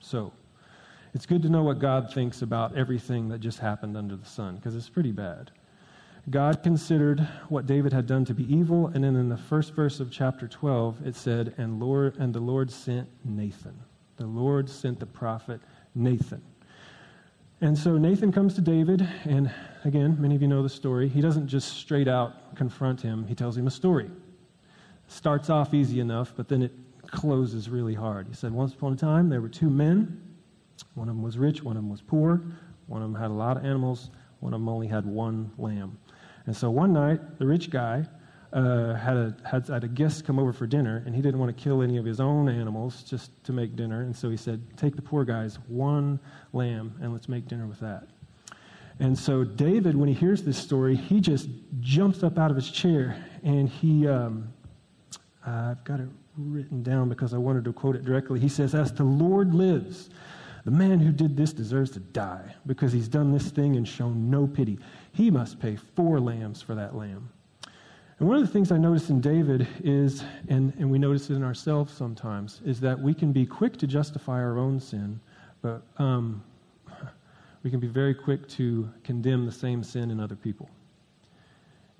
So 0.00 0.32
it's 1.14 1.26
good 1.26 1.42
to 1.42 1.48
know 1.48 1.62
what 1.62 1.78
God 1.78 2.12
thinks 2.12 2.42
about 2.42 2.76
everything 2.76 3.28
that 3.28 3.40
just 3.40 3.58
happened 3.58 3.96
under 3.96 4.16
the 4.16 4.26
sun, 4.26 4.56
because 4.56 4.74
it's 4.74 4.88
pretty 4.88 5.12
bad. 5.12 5.50
God 6.30 6.62
considered 6.62 7.20
what 7.48 7.66
David 7.66 7.92
had 7.92 8.06
done 8.06 8.24
to 8.24 8.34
be 8.34 8.52
evil, 8.52 8.86
and 8.88 9.04
then 9.04 9.14
in 9.14 9.28
the 9.28 9.36
first 9.36 9.74
verse 9.74 10.00
of 10.00 10.10
chapter 10.10 10.48
12, 10.48 11.06
it 11.06 11.16
said, 11.16 11.54
And, 11.58 11.80
Lord, 11.80 12.16
and 12.18 12.34
the 12.34 12.40
Lord 12.40 12.70
sent 12.70 13.08
Nathan. 13.24 13.78
The 14.16 14.26
Lord 14.26 14.68
sent 14.68 15.00
the 15.00 15.06
prophet 15.06 15.60
Nathan. 15.94 16.42
And 17.60 17.76
so 17.76 17.96
Nathan 17.96 18.30
comes 18.30 18.54
to 18.54 18.60
David, 18.60 19.08
and 19.24 19.50
again, 19.84 20.16
many 20.20 20.34
of 20.34 20.42
you 20.42 20.48
know 20.48 20.62
the 20.62 20.68
story. 20.68 21.08
He 21.08 21.20
doesn't 21.20 21.46
just 21.46 21.78
straight 21.78 22.08
out 22.08 22.54
confront 22.56 23.00
him, 23.00 23.26
he 23.26 23.34
tells 23.34 23.56
him 23.56 23.66
a 23.66 23.70
story. 23.70 24.10
Starts 25.08 25.50
off 25.50 25.74
easy 25.74 26.00
enough, 26.00 26.32
but 26.36 26.48
then 26.48 26.62
it 26.62 26.72
closes 27.06 27.68
really 27.68 27.94
hard. 27.94 28.26
He 28.28 28.34
said, 28.34 28.52
Once 28.52 28.74
upon 28.74 28.92
a 28.92 28.96
time, 28.96 29.28
there 29.28 29.40
were 29.40 29.48
two 29.48 29.70
men. 29.70 30.20
One 30.94 31.08
of 31.08 31.14
them 31.14 31.22
was 31.22 31.38
rich, 31.38 31.62
one 31.62 31.76
of 31.76 31.82
them 31.82 31.90
was 31.90 32.02
poor. 32.02 32.42
One 32.86 33.02
of 33.02 33.10
them 33.10 33.20
had 33.20 33.30
a 33.30 33.34
lot 33.34 33.56
of 33.56 33.64
animals, 33.64 34.10
one 34.40 34.52
of 34.52 34.60
them 34.60 34.68
only 34.68 34.86
had 34.86 35.06
one 35.06 35.50
lamb. 35.56 35.98
And 36.46 36.54
so 36.54 36.70
one 36.70 36.92
night, 36.92 37.38
the 37.38 37.46
rich 37.46 37.70
guy 37.70 38.06
uh, 38.54 38.94
had, 38.94 39.16
a, 39.16 39.36
had, 39.44 39.66
had 39.66 39.82
a 39.82 39.88
guest 39.88 40.24
come 40.24 40.38
over 40.38 40.52
for 40.52 40.66
dinner, 40.66 41.02
and 41.04 41.14
he 41.14 41.20
didn't 41.20 41.40
want 41.40 41.54
to 41.54 41.62
kill 41.62 41.82
any 41.82 41.96
of 41.96 42.04
his 42.04 42.20
own 42.20 42.48
animals 42.48 43.02
just 43.02 43.30
to 43.44 43.52
make 43.52 43.74
dinner. 43.74 44.02
And 44.02 44.14
so 44.14 44.30
he 44.30 44.36
said, 44.36 44.62
Take 44.76 44.94
the 44.94 45.02
poor 45.02 45.24
guy's 45.24 45.56
one 45.66 46.20
lamb, 46.52 46.94
and 47.02 47.12
let's 47.12 47.28
make 47.28 47.48
dinner 47.48 47.66
with 47.66 47.80
that. 47.80 48.06
And 49.00 49.18
so 49.18 49.42
David, 49.42 49.96
when 49.96 50.08
he 50.08 50.14
hears 50.14 50.44
this 50.44 50.56
story, 50.56 50.94
he 50.94 51.20
just 51.20 51.48
jumps 51.80 52.22
up 52.22 52.38
out 52.38 52.52
of 52.52 52.56
his 52.56 52.70
chair, 52.70 53.16
and 53.42 53.68
he, 53.68 54.06
um, 54.06 54.52
I've 55.44 55.82
got 55.82 55.98
it 55.98 56.08
written 56.38 56.84
down 56.84 57.08
because 57.08 57.34
I 57.34 57.38
wanted 57.38 57.64
to 57.64 57.72
quote 57.72 57.96
it 57.96 58.04
directly. 58.04 58.38
He 58.38 58.48
says, 58.48 58.72
As 58.72 58.92
the 58.92 59.02
Lord 59.02 59.52
lives, 59.52 60.10
the 60.64 60.70
man 60.70 61.00
who 61.00 61.10
did 61.10 61.36
this 61.36 61.52
deserves 61.52 61.90
to 61.90 62.00
die 62.00 62.54
because 62.66 62.92
he's 62.92 63.08
done 63.08 63.32
this 63.32 63.50
thing 63.50 63.74
and 63.74 63.86
shown 63.86 64.30
no 64.30 64.46
pity. 64.46 64.78
He 65.12 65.28
must 65.28 65.58
pay 65.58 65.74
four 65.74 66.20
lambs 66.20 66.62
for 66.62 66.76
that 66.76 66.94
lamb. 66.94 67.30
And 68.18 68.28
one 68.28 68.36
of 68.36 68.46
the 68.46 68.52
things 68.52 68.70
I 68.70 68.76
notice 68.76 69.10
in 69.10 69.20
David 69.20 69.66
is, 69.82 70.22
and, 70.48 70.72
and 70.78 70.88
we 70.90 70.98
notice 70.98 71.30
it 71.30 71.34
in 71.34 71.42
ourselves 71.42 71.92
sometimes, 71.92 72.60
is 72.64 72.80
that 72.80 72.98
we 72.98 73.12
can 73.12 73.32
be 73.32 73.44
quick 73.44 73.76
to 73.78 73.86
justify 73.86 74.40
our 74.40 74.56
own 74.56 74.78
sin, 74.78 75.18
but 75.62 75.82
um, 75.98 76.42
we 77.64 77.70
can 77.70 77.80
be 77.80 77.88
very 77.88 78.14
quick 78.14 78.46
to 78.50 78.88
condemn 79.02 79.46
the 79.46 79.52
same 79.52 79.82
sin 79.82 80.10
in 80.10 80.20
other 80.20 80.36
people. 80.36 80.68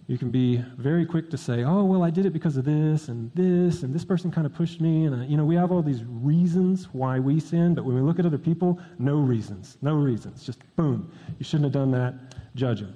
You 0.06 0.18
can 0.18 0.30
be 0.30 0.62
very 0.76 1.06
quick 1.06 1.30
to 1.30 1.38
say, 1.38 1.64
oh, 1.64 1.82
well, 1.82 2.02
I 2.02 2.10
did 2.10 2.26
it 2.26 2.30
because 2.30 2.58
of 2.58 2.66
this 2.66 3.08
and 3.08 3.32
this, 3.34 3.82
and 3.82 3.94
this 3.94 4.04
person 4.04 4.30
kind 4.30 4.46
of 4.46 4.52
pushed 4.52 4.80
me. 4.80 5.06
And, 5.06 5.22
uh, 5.22 5.24
you 5.24 5.38
know, 5.38 5.46
we 5.46 5.56
have 5.56 5.72
all 5.72 5.82
these 5.82 6.04
reasons 6.04 6.88
why 6.92 7.18
we 7.18 7.40
sin, 7.40 7.74
but 7.74 7.86
when 7.86 7.94
we 7.96 8.02
look 8.02 8.18
at 8.18 8.26
other 8.26 8.38
people, 8.38 8.78
no 8.98 9.16
reasons. 9.16 9.78
No 9.80 9.94
reasons. 9.94 10.44
Just 10.44 10.60
boom. 10.76 11.10
You 11.38 11.44
shouldn't 11.44 11.64
have 11.64 11.72
done 11.72 11.90
that. 11.92 12.14
Judge 12.54 12.80
them. 12.80 12.94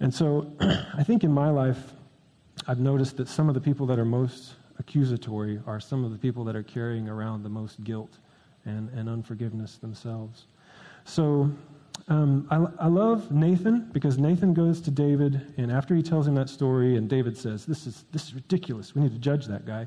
And 0.00 0.12
so 0.12 0.50
I 0.96 1.04
think 1.04 1.24
in 1.24 1.32
my 1.32 1.50
life, 1.50 1.92
I've 2.66 2.80
noticed 2.80 3.16
that 3.16 3.28
some 3.28 3.48
of 3.48 3.54
the 3.54 3.60
people 3.60 3.86
that 3.86 3.98
are 3.98 4.04
most 4.04 4.54
accusatory 4.78 5.60
are 5.66 5.80
some 5.80 6.04
of 6.04 6.12
the 6.12 6.18
people 6.18 6.44
that 6.44 6.56
are 6.56 6.62
carrying 6.62 7.08
around 7.08 7.42
the 7.42 7.48
most 7.48 7.82
guilt 7.84 8.18
and, 8.64 8.88
and 8.90 9.08
unforgiveness 9.08 9.76
themselves. 9.76 10.46
So 11.04 11.50
um, 12.08 12.46
I, 12.50 12.84
I, 12.84 12.88
love 12.88 13.30
Nathan 13.30 13.88
because 13.92 14.18
Nathan 14.18 14.54
goes 14.54 14.80
to 14.82 14.90
David, 14.90 15.54
and 15.56 15.70
after 15.70 15.94
he 15.94 16.02
tells 16.02 16.26
him 16.26 16.34
that 16.34 16.48
story, 16.48 16.96
and 16.96 17.08
David 17.08 17.36
says, 17.36 17.66
This 17.66 17.86
is, 17.86 18.04
this 18.12 18.24
is 18.24 18.34
ridiculous. 18.34 18.94
We 18.94 19.02
need 19.02 19.12
to 19.12 19.18
judge 19.18 19.46
that 19.46 19.66
guy. 19.66 19.86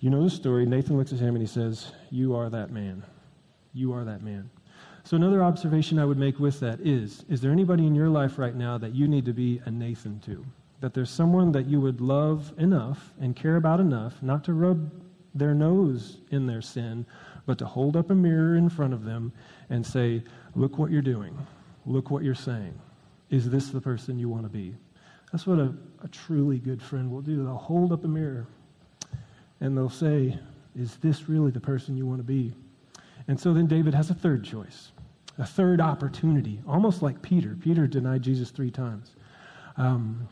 You 0.00 0.10
know 0.10 0.22
the 0.22 0.30
story. 0.30 0.64
Nathan 0.66 0.96
looks 0.96 1.12
at 1.12 1.18
him 1.18 1.34
and 1.34 1.40
he 1.40 1.46
says, 1.46 1.92
You 2.10 2.34
are 2.36 2.48
that 2.50 2.70
man. 2.70 3.02
You 3.74 3.92
are 3.92 4.04
that 4.04 4.22
man. 4.22 4.50
So, 5.04 5.16
another 5.16 5.42
observation 5.42 5.98
I 5.98 6.04
would 6.04 6.18
make 6.18 6.38
with 6.38 6.60
that 6.60 6.80
is 6.80 7.24
Is 7.28 7.40
there 7.40 7.52
anybody 7.52 7.86
in 7.86 7.94
your 7.94 8.08
life 8.08 8.38
right 8.38 8.54
now 8.54 8.78
that 8.78 8.94
you 8.94 9.08
need 9.08 9.24
to 9.24 9.32
be 9.32 9.60
a 9.64 9.70
Nathan 9.70 10.20
to? 10.20 10.44
That 10.80 10.94
there's 10.94 11.10
someone 11.10 11.52
that 11.52 11.66
you 11.66 11.80
would 11.80 12.00
love 12.00 12.52
enough 12.58 13.12
and 13.20 13.36
care 13.36 13.56
about 13.56 13.80
enough 13.80 14.22
not 14.22 14.44
to 14.44 14.54
rub 14.54 14.90
their 15.34 15.54
nose 15.54 16.18
in 16.30 16.46
their 16.46 16.62
sin, 16.62 17.06
but 17.46 17.58
to 17.58 17.66
hold 17.66 17.96
up 17.96 18.10
a 18.10 18.14
mirror 18.14 18.56
in 18.56 18.68
front 18.68 18.94
of 18.94 19.04
them 19.04 19.32
and 19.68 19.86
say, 19.86 20.22
Look 20.54 20.78
what 20.78 20.90
you're 20.90 21.02
doing. 21.02 21.36
Look 21.86 22.10
what 22.10 22.22
you're 22.22 22.34
saying. 22.34 22.78
Is 23.30 23.48
this 23.48 23.68
the 23.68 23.80
person 23.80 24.18
you 24.18 24.28
want 24.28 24.42
to 24.42 24.48
be? 24.48 24.74
That's 25.32 25.46
what 25.46 25.58
a, 25.58 25.72
a 26.02 26.08
truly 26.08 26.58
good 26.58 26.82
friend 26.82 27.10
will 27.10 27.20
do. 27.20 27.44
They'll 27.44 27.54
hold 27.54 27.92
up 27.92 28.04
a 28.04 28.08
mirror 28.08 28.46
and 29.60 29.76
they'll 29.76 29.88
say, 29.88 30.38
Is 30.74 30.96
this 30.96 31.28
really 31.28 31.50
the 31.50 31.60
person 31.60 31.96
you 31.96 32.06
want 32.06 32.18
to 32.18 32.24
be? 32.24 32.52
And 33.28 33.38
so 33.38 33.52
then 33.52 33.66
David 33.66 33.94
has 33.94 34.10
a 34.10 34.14
third 34.14 34.44
choice, 34.44 34.90
a 35.38 35.46
third 35.46 35.80
opportunity, 35.80 36.60
almost 36.66 37.02
like 37.02 37.22
Peter. 37.22 37.56
Peter 37.60 37.86
denied 37.86 38.22
Jesus 38.22 38.50
three 38.50 38.70
times. 38.70 39.14
Um, 39.76 40.28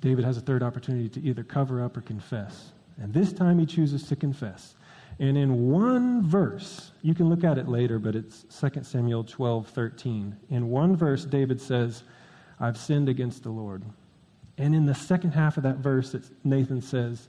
David 0.00 0.24
has 0.24 0.36
a 0.36 0.40
third 0.40 0.62
opportunity 0.62 1.08
to 1.08 1.20
either 1.20 1.42
cover 1.42 1.82
up 1.82 1.96
or 1.96 2.00
confess. 2.00 2.72
And 3.00 3.12
this 3.12 3.32
time 3.32 3.58
he 3.58 3.66
chooses 3.66 4.04
to 4.08 4.16
confess. 4.16 4.74
And 5.20 5.36
in 5.36 5.70
one 5.70 6.22
verse, 6.22 6.92
you 7.02 7.14
can 7.14 7.28
look 7.28 7.42
at 7.42 7.58
it 7.58 7.68
later, 7.68 7.98
but 7.98 8.14
it's 8.14 8.44
2 8.60 8.82
Samuel 8.84 9.24
12, 9.24 9.68
13. 9.68 10.36
In 10.50 10.68
one 10.68 10.94
verse, 10.94 11.24
David 11.24 11.60
says, 11.60 12.04
I've 12.60 12.76
sinned 12.76 13.08
against 13.08 13.42
the 13.42 13.50
Lord. 13.50 13.82
And 14.58 14.74
in 14.74 14.86
the 14.86 14.94
second 14.94 15.32
half 15.32 15.56
of 15.56 15.62
that 15.64 15.78
verse, 15.78 16.14
Nathan 16.44 16.80
says, 16.80 17.28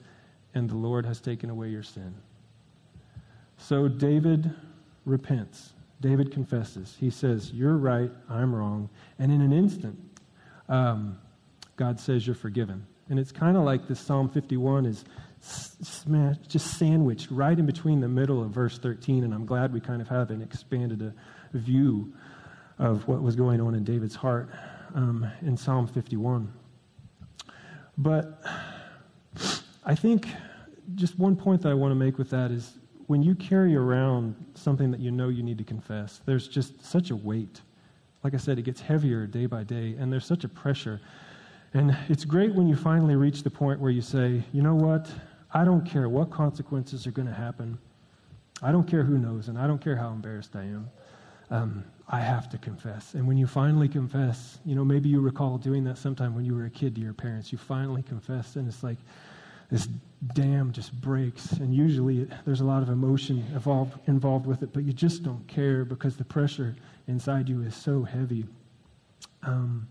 And 0.53 0.69
the 0.69 0.75
Lord 0.75 1.05
has 1.05 1.19
taken 1.19 1.49
away 1.49 1.69
your 1.69 1.83
sin. 1.83 2.13
So 3.57 3.87
David 3.87 4.53
repents. 5.05 5.73
David 6.01 6.31
confesses. 6.31 6.95
He 6.99 7.09
says, 7.09 7.51
You're 7.51 7.77
right, 7.77 8.11
I'm 8.29 8.53
wrong. 8.53 8.89
And 9.17 9.31
in 9.31 9.41
an 9.41 9.51
instant, 9.51 9.99
um, 10.67 11.19
God 11.79 11.97
says 11.97 12.27
you're 12.27 12.35
forgiven. 12.35 12.85
And 13.09 13.17
it's 13.17 13.31
kind 13.31 13.55
of 13.55 13.63
like 13.63 13.87
this 13.87 14.01
Psalm 14.01 14.27
51 14.27 14.85
is 14.85 15.05
smashed, 15.39 16.49
just 16.49 16.77
sandwiched 16.77 17.31
right 17.31 17.57
in 17.57 17.65
between 17.65 18.01
the 18.01 18.07
middle 18.09 18.43
of 18.43 18.49
verse 18.49 18.77
13, 18.77 19.23
and 19.23 19.33
I'm 19.33 19.45
glad 19.45 19.71
we 19.71 19.79
kind 19.79 20.01
of 20.01 20.09
have 20.09 20.29
an 20.29 20.41
expanded 20.41 21.01
a, 21.01 21.13
a 21.53 21.57
view 21.57 22.13
of 22.79 23.07
what 23.07 23.21
was 23.21 23.37
going 23.37 23.61
on 23.61 23.75
in 23.75 23.85
David's 23.85 24.13
heart 24.13 24.49
um, 24.93 25.25
in 25.41 25.55
Psalm 25.55 25.87
51. 25.87 26.51
But 27.97 28.43
I 29.85 29.95
think 29.95 30.27
just 30.95 31.17
one 31.17 31.37
point 31.37 31.61
that 31.61 31.69
I 31.69 31.75
want 31.75 31.91
to 31.91 31.95
make 31.95 32.17
with 32.17 32.29
that 32.31 32.51
is 32.51 32.73
when 33.07 33.23
you 33.23 33.35
carry 33.35 33.73
around 33.73 34.35
something 34.53 34.91
that 34.91 34.99
you 34.99 35.11
know 35.11 35.29
you 35.29 35.43
need 35.43 35.59
to 35.59 35.63
confess, 35.63 36.19
there's 36.25 36.49
just 36.49 36.83
such 36.83 37.09
a 37.09 37.15
weight. 37.15 37.61
Like 38.21 38.33
I 38.33 38.37
said, 38.37 38.59
it 38.59 38.63
gets 38.63 38.81
heavier 38.81 39.25
day 39.25 39.45
by 39.45 39.63
day, 39.63 39.95
and 39.97 40.11
there's 40.11 40.25
such 40.25 40.43
a 40.43 40.49
pressure. 40.49 40.99
And 41.73 41.95
it's 42.07 42.25
great 42.25 42.55
when 42.55 42.67
you 42.67 42.75
finally 42.75 43.15
reach 43.15 43.43
the 43.43 43.49
point 43.49 43.79
where 43.79 43.91
you 43.91 44.01
say, 44.01 44.43
you 44.53 44.61
know 44.61 44.75
what? 44.75 45.09
I 45.53 45.63
don't 45.63 45.85
care 45.85 46.09
what 46.09 46.31
consequences 46.31 47.05
are 47.05 47.11
going 47.11 47.27
to 47.27 47.33
happen. 47.33 47.77
I 48.61 48.71
don't 48.71 48.87
care 48.87 49.03
who 49.03 49.17
knows, 49.17 49.47
and 49.47 49.57
I 49.57 49.67
don't 49.67 49.81
care 49.81 49.95
how 49.95 50.09
embarrassed 50.09 50.55
I 50.55 50.63
am. 50.63 50.89
Um, 51.51 51.83
I 52.07 52.19
have 52.19 52.49
to 52.49 52.57
confess. 52.57 53.13
And 53.13 53.27
when 53.27 53.37
you 53.37 53.47
finally 53.47 53.87
confess, 53.87 54.59
you 54.65 54.75
know, 54.75 54.83
maybe 54.83 55.09
you 55.09 55.21
recall 55.21 55.57
doing 55.57 55.83
that 55.85 55.97
sometime 55.97 56.35
when 56.35 56.43
you 56.43 56.55
were 56.55 56.65
a 56.65 56.69
kid 56.69 56.95
to 56.95 57.01
your 57.01 57.13
parents. 57.13 57.51
You 57.51 57.57
finally 57.57 58.03
confess, 58.03 58.55
and 58.55 58.67
it's 58.67 58.83
like 58.83 58.97
this 59.69 59.87
dam 60.33 60.71
just 60.71 60.99
breaks. 61.01 61.53
And 61.53 61.73
usually 61.73 62.21
it, 62.21 62.31
there's 62.45 62.61
a 62.61 62.65
lot 62.65 62.81
of 62.81 62.89
emotion 62.89 63.45
involved, 63.53 63.97
involved 64.07 64.47
with 64.47 64.63
it, 64.63 64.73
but 64.73 64.83
you 64.83 64.93
just 64.93 65.23
don't 65.23 65.47
care 65.47 65.85
because 65.85 66.17
the 66.17 66.25
pressure 66.25 66.75
inside 67.07 67.47
you 67.47 67.61
is 67.61 67.75
so 67.75 68.03
heavy. 68.03 68.45
Um, 69.43 69.87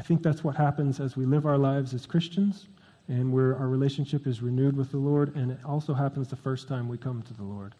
I 0.00 0.02
think 0.02 0.22
that's 0.22 0.42
what 0.42 0.56
happens 0.56 0.98
as 0.98 1.14
we 1.14 1.26
live 1.26 1.44
our 1.44 1.58
lives 1.58 1.92
as 1.92 2.06
Christians 2.06 2.68
and 3.08 3.30
where 3.30 3.54
our 3.58 3.68
relationship 3.68 4.26
is 4.26 4.40
renewed 4.40 4.74
with 4.74 4.90
the 4.90 4.96
Lord. 4.96 5.36
And 5.36 5.50
it 5.50 5.58
also 5.62 5.92
happens 5.92 6.28
the 6.28 6.36
first 6.36 6.68
time 6.68 6.88
we 6.88 6.96
come 6.96 7.20
to 7.20 7.34
the 7.34 7.42
Lord 7.42 7.74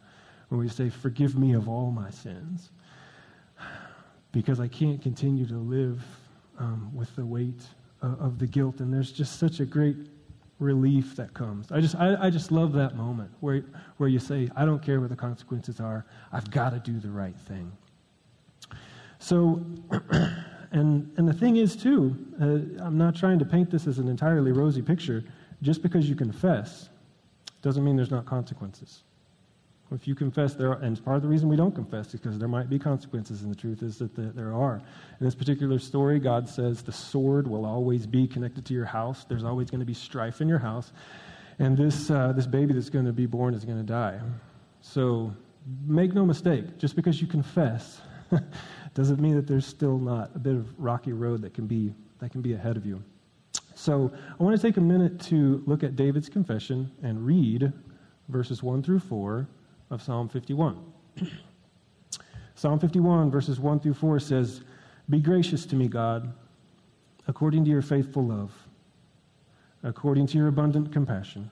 when 0.50 0.60
we 0.60 0.68
say, 0.68 0.90
Forgive 0.90 1.38
me 1.38 1.54
of 1.54 1.66
all 1.66 1.90
my 1.90 2.10
sins. 2.10 2.72
Because 4.32 4.60
I 4.60 4.68
can't 4.68 5.00
continue 5.00 5.46
to 5.46 5.56
live 5.56 6.04
um, 6.58 6.90
with 6.94 7.16
the 7.16 7.24
weight 7.24 7.62
of, 8.02 8.20
of 8.20 8.38
the 8.38 8.46
guilt. 8.46 8.80
And 8.80 8.92
there's 8.92 9.12
just 9.12 9.38
such 9.38 9.60
a 9.60 9.64
great 9.64 9.96
relief 10.58 11.16
that 11.16 11.32
comes. 11.32 11.72
I 11.72 11.80
just, 11.80 11.94
I, 11.94 12.26
I, 12.26 12.28
just 12.28 12.52
love 12.52 12.74
that 12.74 12.96
moment 12.96 13.30
where, 13.40 13.64
where 13.96 14.10
you 14.10 14.18
say, 14.18 14.50
I 14.54 14.66
don't 14.66 14.82
care 14.82 15.00
what 15.00 15.08
the 15.08 15.16
consequences 15.16 15.80
are, 15.80 16.04
I've 16.32 16.50
got 16.50 16.74
to 16.74 16.80
do 16.80 17.00
the 17.00 17.08
right 17.08 17.36
thing. 17.48 17.72
So, 19.18 19.64
and, 20.72 21.12
and 21.16 21.26
the 21.26 21.32
thing 21.32 21.56
is, 21.56 21.74
too, 21.74 22.16
uh, 22.40 22.84
I'm 22.84 22.96
not 22.96 23.16
trying 23.16 23.38
to 23.40 23.44
paint 23.44 23.70
this 23.70 23.86
as 23.86 23.98
an 23.98 24.08
entirely 24.08 24.52
rosy 24.52 24.82
picture. 24.82 25.24
Just 25.62 25.82
because 25.82 26.08
you 26.08 26.14
confess 26.14 26.88
doesn't 27.62 27.84
mean 27.84 27.96
there's 27.96 28.10
not 28.10 28.24
consequences. 28.24 29.02
If 29.92 30.06
you 30.06 30.14
confess, 30.14 30.54
there 30.54 30.70
are, 30.70 30.78
and 30.80 31.04
part 31.04 31.16
of 31.16 31.22
the 31.22 31.28
reason 31.28 31.48
we 31.48 31.56
don't 31.56 31.74
confess 31.74 32.14
is 32.14 32.20
because 32.20 32.38
there 32.38 32.48
might 32.48 32.70
be 32.70 32.78
consequences, 32.78 33.42
and 33.42 33.50
the 33.50 33.56
truth 33.56 33.82
is 33.82 33.98
that 33.98 34.14
there 34.14 34.54
are. 34.54 34.76
In 35.18 35.26
this 35.26 35.34
particular 35.34 35.80
story, 35.80 36.20
God 36.20 36.48
says 36.48 36.82
the 36.82 36.92
sword 36.92 37.48
will 37.48 37.66
always 37.66 38.06
be 38.06 38.28
connected 38.28 38.64
to 38.66 38.74
your 38.74 38.84
house. 38.84 39.24
There's 39.24 39.42
always 39.42 39.68
going 39.68 39.80
to 39.80 39.86
be 39.86 39.94
strife 39.94 40.40
in 40.40 40.48
your 40.48 40.60
house, 40.60 40.92
and 41.58 41.76
this 41.76 42.08
uh, 42.08 42.32
this 42.32 42.46
baby 42.46 42.72
that's 42.72 42.88
going 42.88 43.04
to 43.04 43.12
be 43.12 43.26
born 43.26 43.52
is 43.52 43.64
going 43.64 43.78
to 43.78 43.84
die. 43.84 44.20
So 44.80 45.34
make 45.86 46.14
no 46.14 46.24
mistake, 46.24 46.78
just 46.78 46.94
because 46.94 47.20
you 47.20 47.26
confess 47.26 48.00
doesn't 49.00 49.18
mean 49.18 49.34
that 49.34 49.46
there's 49.46 49.64
still 49.64 49.98
not 49.98 50.30
a 50.34 50.38
bit 50.38 50.54
of 50.54 50.78
rocky 50.78 51.14
road 51.14 51.40
that 51.40 51.54
can 51.54 51.66
be, 51.66 51.94
that 52.18 52.30
can 52.30 52.42
be 52.42 52.52
ahead 52.52 52.76
of 52.76 52.84
you. 52.84 53.02
So 53.74 54.12
I 54.38 54.42
want 54.42 54.54
to 54.54 54.60
take 54.60 54.76
a 54.76 54.80
minute 54.82 55.18
to 55.22 55.62
look 55.66 55.82
at 55.82 55.96
David's 55.96 56.28
confession 56.28 56.90
and 57.02 57.24
read 57.24 57.72
verses 58.28 58.62
1 58.62 58.82
through 58.82 58.98
4 58.98 59.48
of 59.88 60.02
Psalm 60.02 60.28
51. 60.28 60.78
Psalm 62.56 62.78
51, 62.78 63.30
verses 63.30 63.58
1 63.58 63.80
through 63.80 63.94
4 63.94 64.20
says, 64.20 64.60
Be 65.08 65.18
gracious 65.18 65.64
to 65.64 65.76
me, 65.76 65.88
God, 65.88 66.34
according 67.26 67.64
to 67.64 67.70
your 67.70 67.80
faithful 67.80 68.26
love, 68.26 68.52
according 69.82 70.26
to 70.26 70.36
your 70.36 70.48
abundant 70.48 70.92
compassion. 70.92 71.50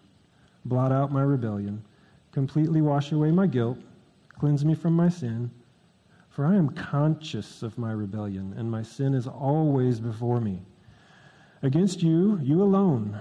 Blot 0.66 0.92
out 0.92 1.10
my 1.10 1.22
rebellion, 1.22 1.82
completely 2.30 2.82
wash 2.82 3.10
away 3.12 3.30
my 3.30 3.46
guilt, 3.46 3.78
cleanse 4.38 4.66
me 4.66 4.74
from 4.74 4.92
my 4.92 5.08
sin. 5.08 5.50
For 6.28 6.46
I 6.46 6.54
am 6.54 6.70
conscious 6.70 7.62
of 7.62 7.78
my 7.78 7.92
rebellion, 7.92 8.54
and 8.56 8.70
my 8.70 8.82
sin 8.82 9.14
is 9.14 9.26
always 9.26 10.00
before 10.00 10.40
me. 10.40 10.62
Against 11.62 12.02
you, 12.02 12.38
you 12.42 12.62
alone, 12.62 13.18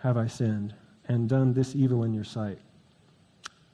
have 0.00 0.16
I 0.16 0.26
sinned 0.26 0.74
and 1.08 1.28
done 1.28 1.52
this 1.52 1.76
evil 1.76 2.04
in 2.04 2.12
your 2.12 2.24
sight. 2.24 2.58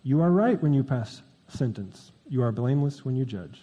You 0.03 0.21
are 0.21 0.31
right 0.31 0.61
when 0.63 0.75
you 0.75 0.85
pass 0.85 1.23
sentence. 1.49 2.13
You 2.29 2.43
are 2.43 2.53
blameless 2.53 3.05
when 3.05 3.17
you 3.17 3.25
judge. 3.25 3.63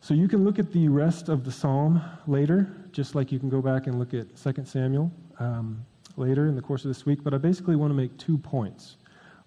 So 0.00 0.14
you 0.14 0.28
can 0.28 0.44
look 0.44 0.58
at 0.58 0.72
the 0.72 0.88
rest 0.88 1.28
of 1.28 1.44
the 1.44 1.52
psalm 1.52 2.02
later, 2.26 2.74
just 2.90 3.14
like 3.14 3.30
you 3.30 3.38
can 3.38 3.48
go 3.48 3.60
back 3.60 3.86
and 3.86 3.98
look 3.98 4.14
at 4.14 4.34
2 4.36 4.64
Samuel 4.64 5.12
um, 5.38 5.84
later 6.16 6.46
in 6.46 6.56
the 6.56 6.62
course 6.62 6.84
of 6.84 6.88
this 6.88 7.04
week. 7.04 7.22
But 7.22 7.34
I 7.34 7.38
basically 7.38 7.76
want 7.76 7.90
to 7.90 7.94
make 7.94 8.16
two 8.16 8.38
points. 8.38 8.96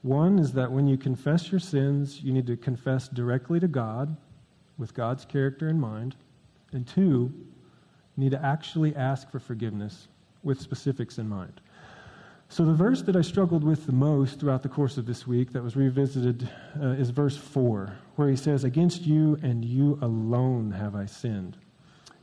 One 0.03 0.38
is 0.38 0.51
that 0.53 0.72
when 0.72 0.86
you 0.88 0.98
confess 0.98 1.50
your 1.50 1.60
sins, 1.60 2.22
you 2.22 2.33
need 2.33 2.45
to 2.48 2.57
confess 2.57 3.07
directly 3.07 3.60
to 3.62 3.69
God 3.69 4.15
with 4.77 4.93
God's 4.93 5.24
character 5.24 5.69
in 5.69 5.79
mind. 5.79 6.15
And 6.74 6.86
two, 6.86 7.31
you 8.15 8.24
need 8.24 8.31
to 8.31 8.45
actually 8.45 8.95
ask 8.95 9.31
for 9.31 9.39
forgiveness 9.39 10.10
with 10.43 10.60
specifics 10.60 11.17
in 11.17 11.29
mind. 11.29 11.62
So, 12.50 12.65
the 12.65 12.74
verse 12.74 13.01
that 13.03 13.15
I 13.15 13.22
struggled 13.22 13.63
with 13.63 13.86
the 13.86 13.93
most 13.93 14.39
throughout 14.39 14.62
the 14.62 14.69
course 14.69 14.98
of 14.98 15.05
this 15.05 15.25
week 15.25 15.53
that 15.53 15.63
was 15.63 15.75
revisited 15.75 16.50
uh, 16.79 16.88
is 16.89 17.10
verse 17.10 17.38
4, 17.38 17.98
where 18.17 18.29
he 18.29 18.36
says, 18.36 18.63
Against 18.63 19.03
you 19.03 19.39
and 19.41 19.63
you 19.63 19.98
alone 20.01 20.72
have 20.72 20.95
I 20.95 21.05
sinned. 21.05 21.57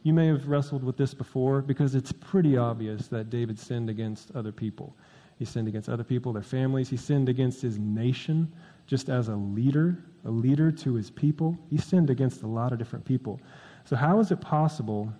You 0.02 0.12
may 0.12 0.28
have 0.28 0.46
wrestled 0.46 0.84
with 0.84 0.96
this 0.96 1.14
before 1.14 1.62
because 1.62 1.94
it's 1.94 2.12
pretty 2.12 2.56
obvious 2.56 3.08
that 3.08 3.30
David 3.30 3.58
sinned 3.58 3.90
against 3.90 4.30
other 4.36 4.52
people. 4.52 4.94
He 5.40 5.46
sinned 5.46 5.68
against 5.68 5.88
other 5.88 6.04
people, 6.04 6.34
their 6.34 6.42
families. 6.42 6.90
He 6.90 6.98
sinned 6.98 7.30
against 7.30 7.62
his 7.62 7.78
nation 7.78 8.52
just 8.86 9.08
as 9.08 9.28
a 9.28 9.34
leader, 9.34 9.96
a 10.26 10.30
leader 10.30 10.70
to 10.70 10.94
his 10.94 11.08
people. 11.08 11.56
He 11.70 11.78
sinned 11.78 12.10
against 12.10 12.42
a 12.42 12.46
lot 12.46 12.72
of 12.72 12.78
different 12.78 13.06
people. 13.06 13.40
So, 13.86 13.96
how 13.96 14.20
is 14.20 14.30
it 14.30 14.42
possible 14.42 15.10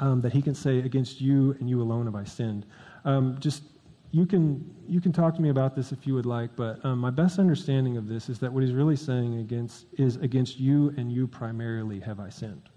um, 0.00 0.22
that 0.22 0.32
he 0.32 0.40
can 0.40 0.54
say, 0.54 0.78
Against 0.78 1.20
you 1.20 1.54
and 1.60 1.68
you 1.68 1.82
alone 1.82 2.06
have 2.06 2.14
I 2.14 2.24
sinned? 2.24 2.64
Um, 3.04 3.36
just 3.38 3.64
you 4.12 4.24
can 4.24 4.74
you 4.88 4.98
can 4.98 5.12
talk 5.12 5.34
to 5.34 5.42
me 5.42 5.50
about 5.50 5.76
this 5.76 5.92
if 5.92 6.06
you 6.06 6.14
would 6.14 6.24
like, 6.24 6.56
but 6.56 6.82
um, 6.82 6.98
my 6.98 7.10
best 7.10 7.38
understanding 7.38 7.98
of 7.98 8.08
this 8.08 8.30
is 8.30 8.38
that 8.38 8.50
what 8.50 8.62
he's 8.62 8.72
really 8.72 8.96
saying 8.96 9.40
against 9.40 9.84
is 9.98 10.16
against 10.16 10.58
you 10.58 10.94
and 10.96 11.12
you 11.12 11.26
primarily 11.26 12.00
have 12.00 12.18
I 12.18 12.30
sinned. 12.30 12.70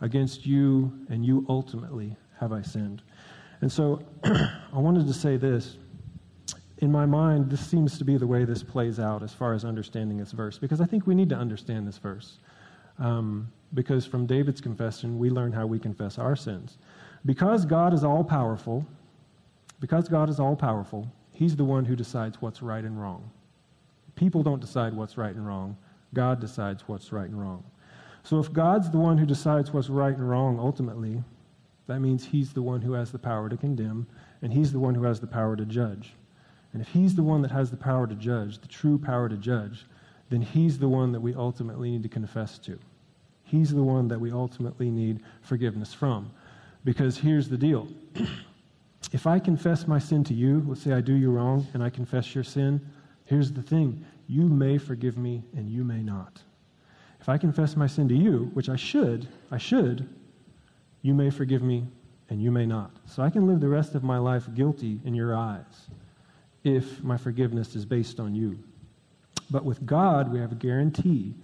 Against 0.00 0.46
you 0.46 1.04
and 1.08 1.26
you 1.26 1.44
ultimately 1.48 2.14
have 2.38 2.52
I 2.52 2.62
sinned. 2.62 3.02
And 3.60 3.70
so 3.70 4.02
I 4.24 4.78
wanted 4.78 5.06
to 5.06 5.14
say 5.14 5.36
this. 5.36 5.76
In 6.78 6.90
my 6.90 7.04
mind, 7.04 7.50
this 7.50 7.60
seems 7.60 7.98
to 7.98 8.04
be 8.04 8.16
the 8.16 8.26
way 8.26 8.44
this 8.44 8.62
plays 8.62 8.98
out 8.98 9.22
as 9.22 9.34
far 9.34 9.52
as 9.52 9.64
understanding 9.66 10.16
this 10.16 10.32
verse, 10.32 10.58
because 10.58 10.80
I 10.80 10.86
think 10.86 11.06
we 11.06 11.14
need 11.14 11.28
to 11.28 11.36
understand 11.36 11.86
this 11.86 11.98
verse. 11.98 12.38
Um, 12.98 13.52
because 13.74 14.06
from 14.06 14.26
David's 14.26 14.60
confession, 14.60 15.18
we 15.18 15.30
learn 15.30 15.52
how 15.52 15.66
we 15.66 15.78
confess 15.78 16.18
our 16.18 16.34
sins. 16.36 16.78
Because 17.26 17.64
God 17.66 17.92
is 17.92 18.02
all 18.02 18.24
powerful, 18.24 18.86
because 19.78 20.08
God 20.08 20.28
is 20.28 20.40
all 20.40 20.56
powerful, 20.56 21.10
He's 21.32 21.56
the 21.56 21.64
one 21.64 21.84
who 21.84 21.96
decides 21.96 22.40
what's 22.42 22.62
right 22.62 22.84
and 22.84 23.00
wrong. 23.00 23.30
People 24.14 24.42
don't 24.42 24.60
decide 24.60 24.92
what's 24.94 25.16
right 25.16 25.34
and 25.34 25.46
wrong, 25.46 25.76
God 26.12 26.40
decides 26.40 26.86
what's 26.88 27.12
right 27.12 27.28
and 27.28 27.40
wrong. 27.40 27.64
So 28.22 28.38
if 28.38 28.52
God's 28.52 28.90
the 28.90 28.98
one 28.98 29.16
who 29.16 29.26
decides 29.26 29.72
what's 29.72 29.88
right 29.88 30.14
and 30.14 30.28
wrong 30.28 30.58
ultimately, 30.58 31.22
that 31.90 32.00
means 32.00 32.24
He's 32.24 32.52
the 32.52 32.62
one 32.62 32.80
who 32.80 32.92
has 32.92 33.10
the 33.10 33.18
power 33.18 33.48
to 33.48 33.56
condemn, 33.56 34.06
and 34.42 34.52
He's 34.52 34.70
the 34.70 34.78
one 34.78 34.94
who 34.94 35.02
has 35.02 35.18
the 35.18 35.26
power 35.26 35.56
to 35.56 35.64
judge. 35.64 36.12
And 36.72 36.80
if 36.80 36.88
He's 36.88 37.16
the 37.16 37.22
one 37.24 37.42
that 37.42 37.50
has 37.50 37.68
the 37.68 37.76
power 37.76 38.06
to 38.06 38.14
judge, 38.14 38.60
the 38.60 38.68
true 38.68 38.96
power 38.96 39.28
to 39.28 39.36
judge, 39.36 39.86
then 40.28 40.40
He's 40.40 40.78
the 40.78 40.88
one 40.88 41.10
that 41.10 41.20
we 41.20 41.34
ultimately 41.34 41.90
need 41.90 42.04
to 42.04 42.08
confess 42.08 42.58
to. 42.58 42.78
He's 43.42 43.74
the 43.74 43.82
one 43.82 44.06
that 44.06 44.20
we 44.20 44.30
ultimately 44.30 44.88
need 44.88 45.24
forgiveness 45.42 45.92
from. 45.92 46.30
Because 46.84 47.18
here's 47.18 47.48
the 47.48 47.58
deal 47.58 47.88
if 49.12 49.26
I 49.26 49.40
confess 49.40 49.88
my 49.88 49.98
sin 49.98 50.22
to 50.24 50.34
you, 50.34 50.64
let's 50.68 50.82
say 50.82 50.92
I 50.92 51.00
do 51.00 51.14
you 51.14 51.32
wrong 51.32 51.66
and 51.74 51.82
I 51.82 51.90
confess 51.90 52.36
your 52.36 52.44
sin, 52.44 52.80
here's 53.24 53.50
the 53.50 53.62
thing 53.62 54.04
you 54.28 54.42
may 54.48 54.78
forgive 54.78 55.18
me 55.18 55.42
and 55.56 55.68
you 55.68 55.82
may 55.82 56.04
not. 56.04 56.40
If 57.20 57.28
I 57.28 57.36
confess 57.36 57.74
my 57.74 57.88
sin 57.88 58.08
to 58.10 58.14
you, 58.14 58.48
which 58.54 58.68
I 58.68 58.76
should, 58.76 59.26
I 59.50 59.58
should, 59.58 60.08
you 61.02 61.14
may 61.14 61.30
forgive 61.30 61.62
me 61.62 61.86
and 62.28 62.42
you 62.42 62.50
may 62.50 62.66
not. 62.66 62.92
So 63.06 63.22
I 63.22 63.30
can 63.30 63.46
live 63.46 63.60
the 63.60 63.68
rest 63.68 63.94
of 63.94 64.02
my 64.02 64.18
life 64.18 64.46
guilty 64.54 65.00
in 65.04 65.14
your 65.14 65.36
eyes 65.36 65.88
if 66.62 67.02
my 67.02 67.16
forgiveness 67.16 67.74
is 67.74 67.84
based 67.84 68.20
on 68.20 68.34
you. 68.34 68.58
But 69.50 69.64
with 69.64 69.84
God, 69.84 70.32
we 70.32 70.38
have 70.38 70.52
a 70.52 70.56
guarantee 70.56 71.34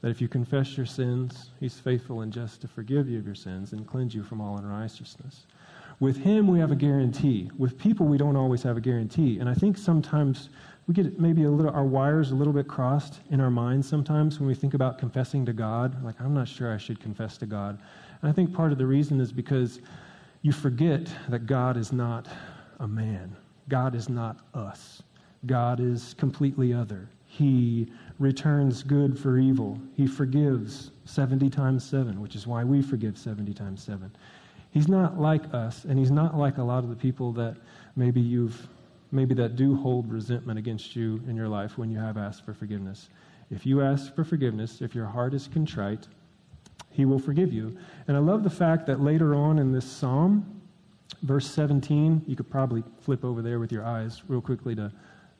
that 0.00 0.10
if 0.10 0.20
you 0.20 0.28
confess 0.28 0.76
your 0.76 0.86
sins, 0.86 1.50
He's 1.58 1.74
faithful 1.74 2.20
and 2.20 2.32
just 2.32 2.60
to 2.60 2.68
forgive 2.68 3.08
you 3.08 3.18
of 3.18 3.26
your 3.26 3.34
sins 3.34 3.72
and 3.72 3.86
cleanse 3.86 4.14
you 4.14 4.22
from 4.22 4.40
all 4.40 4.56
unrighteousness. 4.58 5.46
With 5.98 6.18
Him, 6.18 6.46
we 6.46 6.60
have 6.60 6.70
a 6.70 6.76
guarantee. 6.76 7.50
With 7.58 7.76
people, 7.76 8.06
we 8.06 8.18
don't 8.18 8.36
always 8.36 8.62
have 8.62 8.76
a 8.76 8.80
guarantee. 8.80 9.40
And 9.40 9.48
I 9.48 9.54
think 9.54 9.76
sometimes 9.76 10.50
we 10.86 10.94
get 10.94 11.18
maybe 11.18 11.42
a 11.42 11.50
little, 11.50 11.72
our 11.72 11.84
wires 11.84 12.30
a 12.30 12.36
little 12.36 12.52
bit 12.52 12.68
crossed 12.68 13.20
in 13.30 13.40
our 13.40 13.50
minds 13.50 13.88
sometimes 13.88 14.38
when 14.38 14.46
we 14.46 14.54
think 14.54 14.74
about 14.74 14.98
confessing 14.98 15.44
to 15.46 15.52
God. 15.52 16.02
Like, 16.04 16.20
I'm 16.20 16.34
not 16.34 16.46
sure 16.46 16.72
I 16.72 16.78
should 16.78 17.00
confess 17.00 17.36
to 17.38 17.46
God. 17.46 17.78
And 18.20 18.30
I 18.30 18.32
think 18.32 18.52
part 18.52 18.72
of 18.72 18.78
the 18.78 18.86
reason 18.86 19.20
is 19.20 19.32
because 19.32 19.80
you 20.42 20.52
forget 20.52 21.08
that 21.28 21.46
God 21.46 21.76
is 21.76 21.92
not 21.92 22.28
a 22.80 22.88
man, 22.88 23.36
God 23.68 23.94
is 23.94 24.08
not 24.08 24.38
us. 24.54 25.02
God 25.46 25.80
is 25.80 26.14
completely 26.18 26.74
other. 26.74 27.08
He 27.26 27.88
returns 28.18 28.82
good 28.82 29.18
for 29.18 29.38
evil. 29.38 29.80
He 29.94 30.06
forgives 30.06 30.90
70 31.04 31.50
times 31.50 31.84
7, 31.84 32.20
which 32.20 32.34
is 32.34 32.46
why 32.46 32.64
we 32.64 32.82
forgive 32.82 33.16
70 33.16 33.54
times 33.54 33.82
7. 33.82 34.10
He's 34.70 34.88
not 34.88 35.20
like 35.20 35.42
us, 35.54 35.84
and 35.84 35.98
he's 35.98 36.10
not 36.10 36.36
like 36.36 36.58
a 36.58 36.62
lot 36.62 36.84
of 36.84 36.90
the 36.90 36.96
people 36.96 37.32
that 37.32 37.56
maybe 37.96 38.20
you've 38.20 38.68
maybe 39.10 39.34
that 39.34 39.56
do 39.56 39.74
hold 39.74 40.10
resentment 40.12 40.58
against 40.58 40.94
you 40.94 41.22
in 41.26 41.34
your 41.34 41.48
life 41.48 41.78
when 41.78 41.90
you 41.90 41.98
have 41.98 42.18
asked 42.18 42.44
for 42.44 42.52
forgiveness. 42.52 43.08
If 43.50 43.64
you 43.64 43.80
ask 43.80 44.14
for 44.14 44.22
forgiveness, 44.22 44.82
if 44.82 44.94
your 44.94 45.06
heart 45.06 45.32
is 45.32 45.48
contrite, 45.48 46.06
he 46.98 47.04
will 47.04 47.20
forgive 47.20 47.52
you. 47.52 47.78
And 48.08 48.16
I 48.16 48.20
love 48.20 48.42
the 48.42 48.50
fact 48.50 48.84
that 48.88 49.00
later 49.00 49.32
on 49.32 49.60
in 49.60 49.70
this 49.70 49.84
psalm, 49.84 50.60
verse 51.22 51.48
17, 51.48 52.24
you 52.26 52.34
could 52.34 52.50
probably 52.50 52.82
flip 53.00 53.24
over 53.24 53.40
there 53.40 53.60
with 53.60 53.70
your 53.70 53.84
eyes 53.84 54.22
real 54.26 54.40
quickly 54.40 54.74
to 54.74 54.90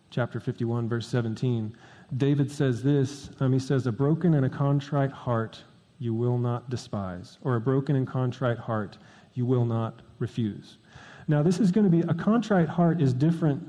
chapter 0.08 0.38
51, 0.38 0.88
verse 0.88 1.08
17. 1.08 1.76
David 2.16 2.48
says 2.48 2.80
this 2.80 3.30
um, 3.40 3.52
He 3.52 3.58
says, 3.58 3.88
A 3.88 3.92
broken 3.92 4.34
and 4.34 4.46
a 4.46 4.48
contrite 4.48 5.10
heart 5.10 5.60
you 5.98 6.14
will 6.14 6.38
not 6.38 6.70
despise, 6.70 7.38
or 7.42 7.56
a 7.56 7.60
broken 7.60 7.96
and 7.96 8.06
contrite 8.06 8.58
heart 8.58 8.96
you 9.34 9.44
will 9.44 9.64
not 9.64 10.02
refuse. 10.20 10.78
Now, 11.26 11.42
this 11.42 11.58
is 11.58 11.72
going 11.72 11.90
to 11.90 11.90
be 11.90 12.02
a 12.08 12.14
contrite 12.14 12.68
heart 12.68 13.02
is 13.02 13.12
different. 13.12 13.68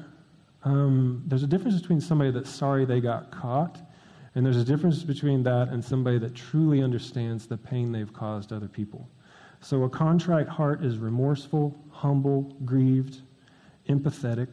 Um, 0.63 1.23
there's 1.25 1.41
a 1.41 1.47
difference 1.47 1.81
between 1.81 2.01
somebody 2.01 2.29
that's 2.29 2.51
sorry 2.51 2.85
they 2.85 3.01
got 3.01 3.31
caught, 3.31 3.81
and 4.35 4.45
there's 4.45 4.57
a 4.57 4.63
difference 4.63 5.03
between 5.03 5.43
that 5.43 5.69
and 5.69 5.83
somebody 5.83 6.17
that 6.19 6.35
truly 6.35 6.81
understands 6.81 7.47
the 7.47 7.57
pain 7.57 7.91
they've 7.91 8.13
caused 8.13 8.53
other 8.53 8.67
people. 8.67 9.09
So, 9.61 9.83
a 9.83 9.89
contrite 9.89 10.47
heart 10.47 10.83
is 10.83 10.97
remorseful, 10.97 11.77
humble, 11.91 12.43
grieved, 12.63 13.21
empathetic. 13.89 14.47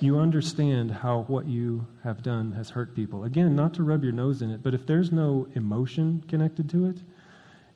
You 0.00 0.18
understand 0.18 0.90
how 0.90 1.24
what 1.28 1.46
you 1.46 1.86
have 2.02 2.22
done 2.22 2.52
has 2.52 2.70
hurt 2.70 2.94
people. 2.94 3.24
Again, 3.24 3.54
not 3.54 3.74
to 3.74 3.82
rub 3.82 4.02
your 4.02 4.12
nose 4.12 4.42
in 4.42 4.50
it, 4.50 4.62
but 4.62 4.74
if 4.74 4.86
there's 4.86 5.12
no 5.12 5.46
emotion 5.54 6.24
connected 6.28 6.68
to 6.70 6.86
it, 6.86 6.98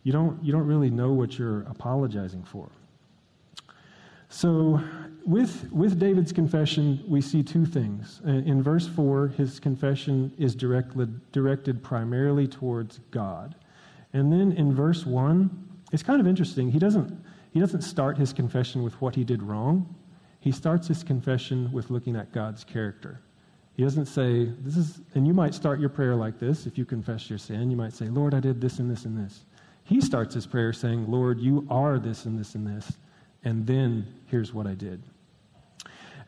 you 0.03 0.13
don't, 0.13 0.43
you 0.43 0.53
don't 0.53 0.67
really 0.67 0.91
know 0.91 1.13
what 1.13 1.39
you're 1.39 1.63
apologizing 1.63 2.43
for. 2.43 2.69
So, 4.29 4.83
with, 5.25 5.71
with 5.73 5.99
David's 5.99 6.33
confession, 6.33 7.03
we 7.07 7.21
see 7.21 7.43
two 7.43 7.65
things. 7.65 8.21
Uh, 8.27 8.31
in 8.31 8.63
verse 8.63 8.89
4, 8.89 9.29
his 9.29 9.61
confession 9.61 10.33
is 10.39 10.55
directed, 10.55 11.33
directed 11.33 11.83
primarily 11.83 12.47
towards 12.47 13.01
God. 13.11 13.55
And 14.13 14.33
then 14.33 14.53
in 14.53 14.75
verse 14.75 15.07
1, 15.07 15.69
it's 15.93 16.03
kind 16.03 16.21
of 16.21 16.27
interesting. 16.27 16.71
He 16.71 16.79
doesn't, 16.79 17.25
he 17.53 17.61
doesn't 17.61 17.83
start 17.83 18.19
his 18.19 18.33
confession 18.33 18.83
with 18.83 19.01
what 19.01 19.15
he 19.15 19.25
did 19.25 19.43
wrong, 19.43 19.95
he 20.41 20.51
starts 20.51 20.89
his 20.89 21.05
confession 21.05 21.71
with 21.71 21.91
looking 21.91 22.17
at 22.17 22.33
God's 22.33 22.65
character. 22.65 23.21
He 23.75 23.85
doesn't 23.85 24.07
say, 24.07 24.47
This 24.61 24.77
is, 24.77 25.01
and 25.15 25.27
you 25.27 25.33
might 25.33 25.55
start 25.55 25.79
your 25.79 25.89
prayer 25.89 26.17
like 26.17 26.39
this 26.39 26.67
if 26.67 26.77
you 26.77 26.85
confess 26.85 27.31
your 27.31 27.39
sin. 27.39 27.71
You 27.71 27.77
might 27.77 27.93
say, 27.93 28.07
Lord, 28.07 28.35
I 28.35 28.41
did 28.41 28.61
this 28.61 28.81
and 28.81 28.91
this 28.91 29.05
and 29.05 29.17
this. 29.17 29.45
He 29.85 30.01
starts 30.01 30.35
his 30.35 30.47
prayer 30.47 30.73
saying, 30.73 31.11
Lord, 31.11 31.39
you 31.41 31.67
are 31.71 31.99
this 31.99 32.25
and 32.27 32.39
this 32.39 32.55
and 32.55 32.67
this, 32.67 32.99
and 33.45 33.67
then 33.67 34.07
here's 34.27 34.53
what 34.53 34.67
I 34.67 34.75
did. 34.75 35.03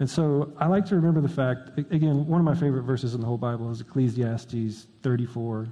And 0.00 0.10
so 0.10 0.52
I 0.58 0.66
like 0.66 0.86
to 0.86 0.96
remember 0.96 1.20
the 1.20 1.28
fact, 1.28 1.78
again, 1.78 2.26
one 2.26 2.40
of 2.40 2.44
my 2.44 2.54
favorite 2.54 2.82
verses 2.82 3.14
in 3.14 3.20
the 3.20 3.26
whole 3.26 3.38
Bible 3.38 3.70
is 3.70 3.80
Ecclesiastes 3.80 4.86
34, 5.02 5.68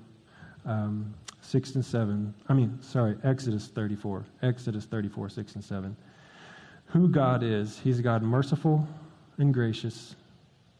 um, 0.65 1.15
6 1.41 1.75
and 1.75 1.85
7. 1.85 2.35
I 2.49 2.55
mean, 2.55 2.79
sorry, 2.83 3.17
Exodus 3.25 3.69
34. 3.69 4.25
Exodus 4.43 4.85
34, 4.85 5.29
6 5.29 5.55
and 5.57 5.65
7. 5.65 5.97
Who 6.87 7.09
God 7.09 7.43
is, 7.43 7.79
He's 7.79 7.99
a 7.99 8.03
God 8.03 8.23
merciful 8.23 8.87
and 9.39 9.53
gracious, 9.53 10.15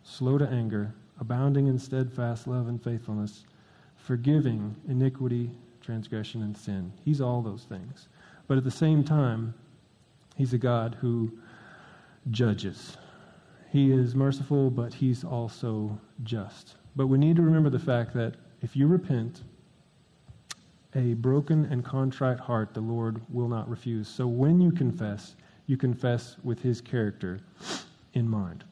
slow 0.05 0.39
to 0.39 0.49
anger, 0.49 0.95
abounding 1.21 1.67
in 1.67 1.79
steadfast 1.79 2.47
love 2.47 2.69
and 2.69 2.83
faithfulness, 2.83 3.45
forgiving 3.97 4.77
iniquity, 4.89 5.51
transgression, 5.81 6.43
and 6.43 6.57
sin. 6.57 6.93
He's 7.05 7.21
all 7.21 7.43
those 7.43 7.65
things. 7.65 8.09
But 8.47 8.59
at 8.59 8.65
the 8.65 8.71
same 8.71 9.03
time, 9.03 9.55
He's 10.37 10.53
a 10.53 10.59
God 10.59 10.97
who 11.01 11.33
judges. 12.31 12.97
He 13.73 13.91
is 13.91 14.15
merciful, 14.15 14.71
but 14.71 14.93
He's 14.93 15.25
also 15.25 15.99
just. 16.25 16.77
But 16.95 17.07
we 17.07 17.17
need 17.17 17.37
to 17.37 17.43
remember 17.43 17.71
the 17.71 17.79
fact 17.79 18.13
that 18.13 18.35
if 18.61 18.77
you 18.77 18.87
repent, 18.87 19.45
a 20.95 21.15
broken 21.15 21.65
and 21.65 21.83
contrite 21.83 22.39
heart 22.39 22.75
the 22.75 22.83
Lord 22.83 23.23
will 23.31 23.49
not 23.49 23.71
refuse. 23.71 24.09
So 24.09 24.27
when 24.27 24.61
you 24.61 24.73
confess, 24.73 25.37
you 25.67 25.79
confess 25.79 26.37
with 26.45 26.61
His 26.61 26.83
character 26.83 27.41
in 28.13 28.29
mind. 28.29 28.63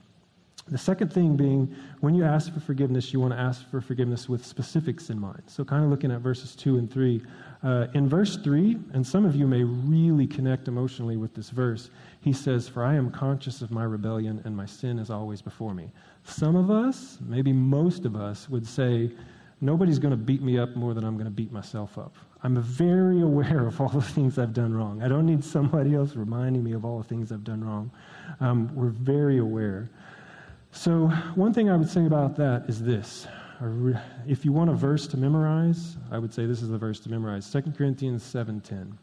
The 0.71 0.79
second 0.79 1.13
thing 1.13 1.37
being, 1.37 1.75
when 2.01 2.15
you 2.15 2.25
ask 2.25 2.53
for 2.55 2.61
forgiveness, 2.61 3.13
you 3.13 3.19
want 3.21 3.33
to 3.33 3.39
ask 3.39 3.69
for 3.71 3.81
forgiveness 3.81 4.29
with 4.29 4.47
specifics 4.47 5.11
in 5.11 5.19
mind. 5.19 5.43
So, 5.47 5.65
kind 5.65 5.85
of 5.85 5.91
looking 5.91 6.13
at 6.13 6.21
verses 6.21 6.55
2 6.55 6.79
and 6.79 6.91
3. 6.91 7.23
Uh, 7.63 7.87
in 7.95 8.09
verse 8.09 8.37
3, 8.37 8.79
and 8.95 9.07
some 9.07 9.25
of 9.25 9.35
you 9.35 9.47
may 9.47 9.65
really 9.65 10.27
connect 10.27 10.69
emotionally 10.69 11.17
with 11.17 11.35
this 11.35 11.51
verse, 11.51 11.91
he 12.21 12.33
says, 12.33 12.69
For 12.69 12.85
I 12.85 12.95
am 12.95 13.11
conscious 13.11 13.63
of 13.63 13.71
my 13.71 13.85
rebellion, 13.85 14.41
and 14.45 14.57
my 14.57 14.67
sin 14.67 14.99
is 14.99 15.11
always 15.11 15.43
before 15.43 15.75
me. 15.75 15.91
Some 16.25 16.55
of 16.55 16.71
us, 16.71 17.19
maybe 17.21 17.53
most 17.53 18.05
of 18.05 18.15
us, 18.15 18.49
would 18.49 18.67
say, 18.67 19.11
Nobody's 19.63 19.99
going 19.99 20.13
to 20.13 20.17
beat 20.17 20.41
me 20.41 20.59
up 20.59 20.75
more 20.75 20.95
than 20.95 21.05
I'm 21.05 21.15
going 21.15 21.27
to 21.27 21.31
beat 21.31 21.53
myself 21.53 21.99
up. 21.99 22.17
I'm 22.43 22.61
very 22.63 23.21
aware 23.31 23.67
of 23.67 23.81
all 23.81 23.89
the 23.89 24.01
things 24.01 24.39
I've 24.39 24.55
done 24.55 24.75
wrong. 24.75 25.03
I 25.03 25.09
don't 25.09 25.27
need 25.27 25.45
somebody 25.45 25.95
else 25.95 26.17
reminding 26.17 26.65
me 26.65 26.73
of 26.73 26.85
all 26.85 26.99
the 26.99 27.09
things 27.09 27.31
I've 27.33 27.45
done 27.45 27.63
wrong. 27.63 27.91
Um, 28.41 28.75
we're 28.75 28.89
very 28.89 29.39
aware. 29.39 29.91
So, 30.73 31.09
one 31.35 31.53
thing 31.53 31.69
I 31.69 31.77
would 31.77 31.91
say 31.91 32.07
about 32.07 32.37
that 32.37 32.65
is 32.69 32.83
this. 32.83 33.27
If 34.27 34.45
you 34.45 34.53
want 34.53 34.71
a 34.71 34.75
verse 34.75 35.07
to 35.09 35.17
memorize, 35.17 35.97
I 36.11 36.19
would 36.19 36.33
say 36.33 36.47
this 36.47 36.63
is 36.63 36.71
the 36.71 36.79
verse 36.79 37.01
to 37.01 37.11
memorize 37.11 37.51
2 37.51 37.77
Corinthians 37.77 38.23
7:10. 38.23 38.97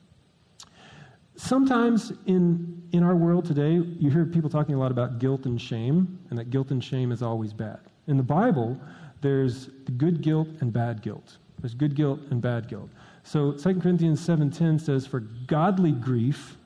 Sometimes 1.36 2.14
in, 2.26 2.82
in 2.94 3.04
our 3.04 3.16
world 3.16 3.46
today, 3.46 3.74
you 3.74 4.10
hear 4.10 4.26
people 4.26 4.50
talking 4.50 4.74
a 4.74 4.80
lot 4.80 4.90
about 4.92 5.20
guilt 5.20 5.46
and 5.46 5.62
shame, 5.62 6.18
and 6.30 6.40
that 6.40 6.50
guilt 6.50 6.72
and 6.72 6.84
shame 6.84 7.12
is 7.12 7.22
always 7.22 7.54
bad. 7.54 7.80
In 8.08 8.18
the 8.18 8.24
Bible, 8.24 8.80
there's 9.22 9.68
good 9.98 10.22
guilt 10.22 10.48
and 10.62 10.74
bad 10.74 11.04
guilt. 11.04 11.38
There's 11.60 11.76
good 11.76 11.96
guilt 11.96 12.22
and 12.32 12.42
bad 12.42 12.68
guilt. 12.68 12.90
So 13.24 13.52
2 13.52 13.82
Corinthians 13.82 14.22
7:10 14.22 14.80
says, 14.80 15.06
"For 15.06 15.20
godly 15.20 15.92
grief 15.92 16.58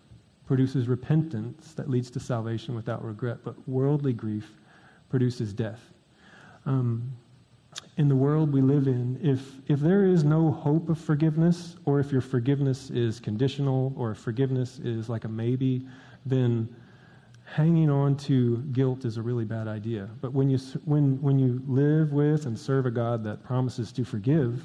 produces 0.45 0.87
repentance 0.87 1.73
that 1.73 1.89
leads 1.89 2.11
to 2.11 2.19
salvation 2.19 2.75
without 2.75 3.03
regret, 3.03 3.39
but 3.43 3.55
worldly 3.67 4.13
grief 4.13 4.53
produces 5.11 5.53
death. 5.53 5.81
Um, 6.65 7.11
in 7.97 8.07
the 8.07 8.15
world 8.15 8.51
we 8.51 8.61
live 8.61 8.87
in, 8.87 9.19
if, 9.21 9.41
if 9.67 9.79
there 9.79 10.05
is 10.05 10.23
no 10.23 10.51
hope 10.51 10.89
of 10.89 10.97
forgiveness, 10.97 11.75
or 11.85 11.99
if 11.99 12.11
your 12.11 12.21
forgiveness 12.21 12.89
is 12.89 13.19
conditional, 13.19 13.93
or 13.95 14.11
if 14.11 14.17
forgiveness 14.17 14.79
is 14.79 15.09
like 15.09 15.25
a 15.25 15.27
maybe, 15.27 15.85
then 16.25 16.73
hanging 17.43 17.89
on 17.89 18.15
to 18.15 18.57
guilt 18.71 19.03
is 19.03 19.17
a 19.17 19.21
really 19.21 19.43
bad 19.43 19.67
idea. 19.67 20.09
But 20.21 20.31
when 20.33 20.49
you, 20.49 20.57
when, 20.85 21.21
when 21.21 21.37
you 21.37 21.61
live 21.67 22.13
with 22.13 22.45
and 22.45 22.57
serve 22.57 22.85
a 22.85 22.91
God 22.91 23.23
that 23.25 23.43
promises 23.43 23.91
to 23.93 24.05
forgive, 24.05 24.63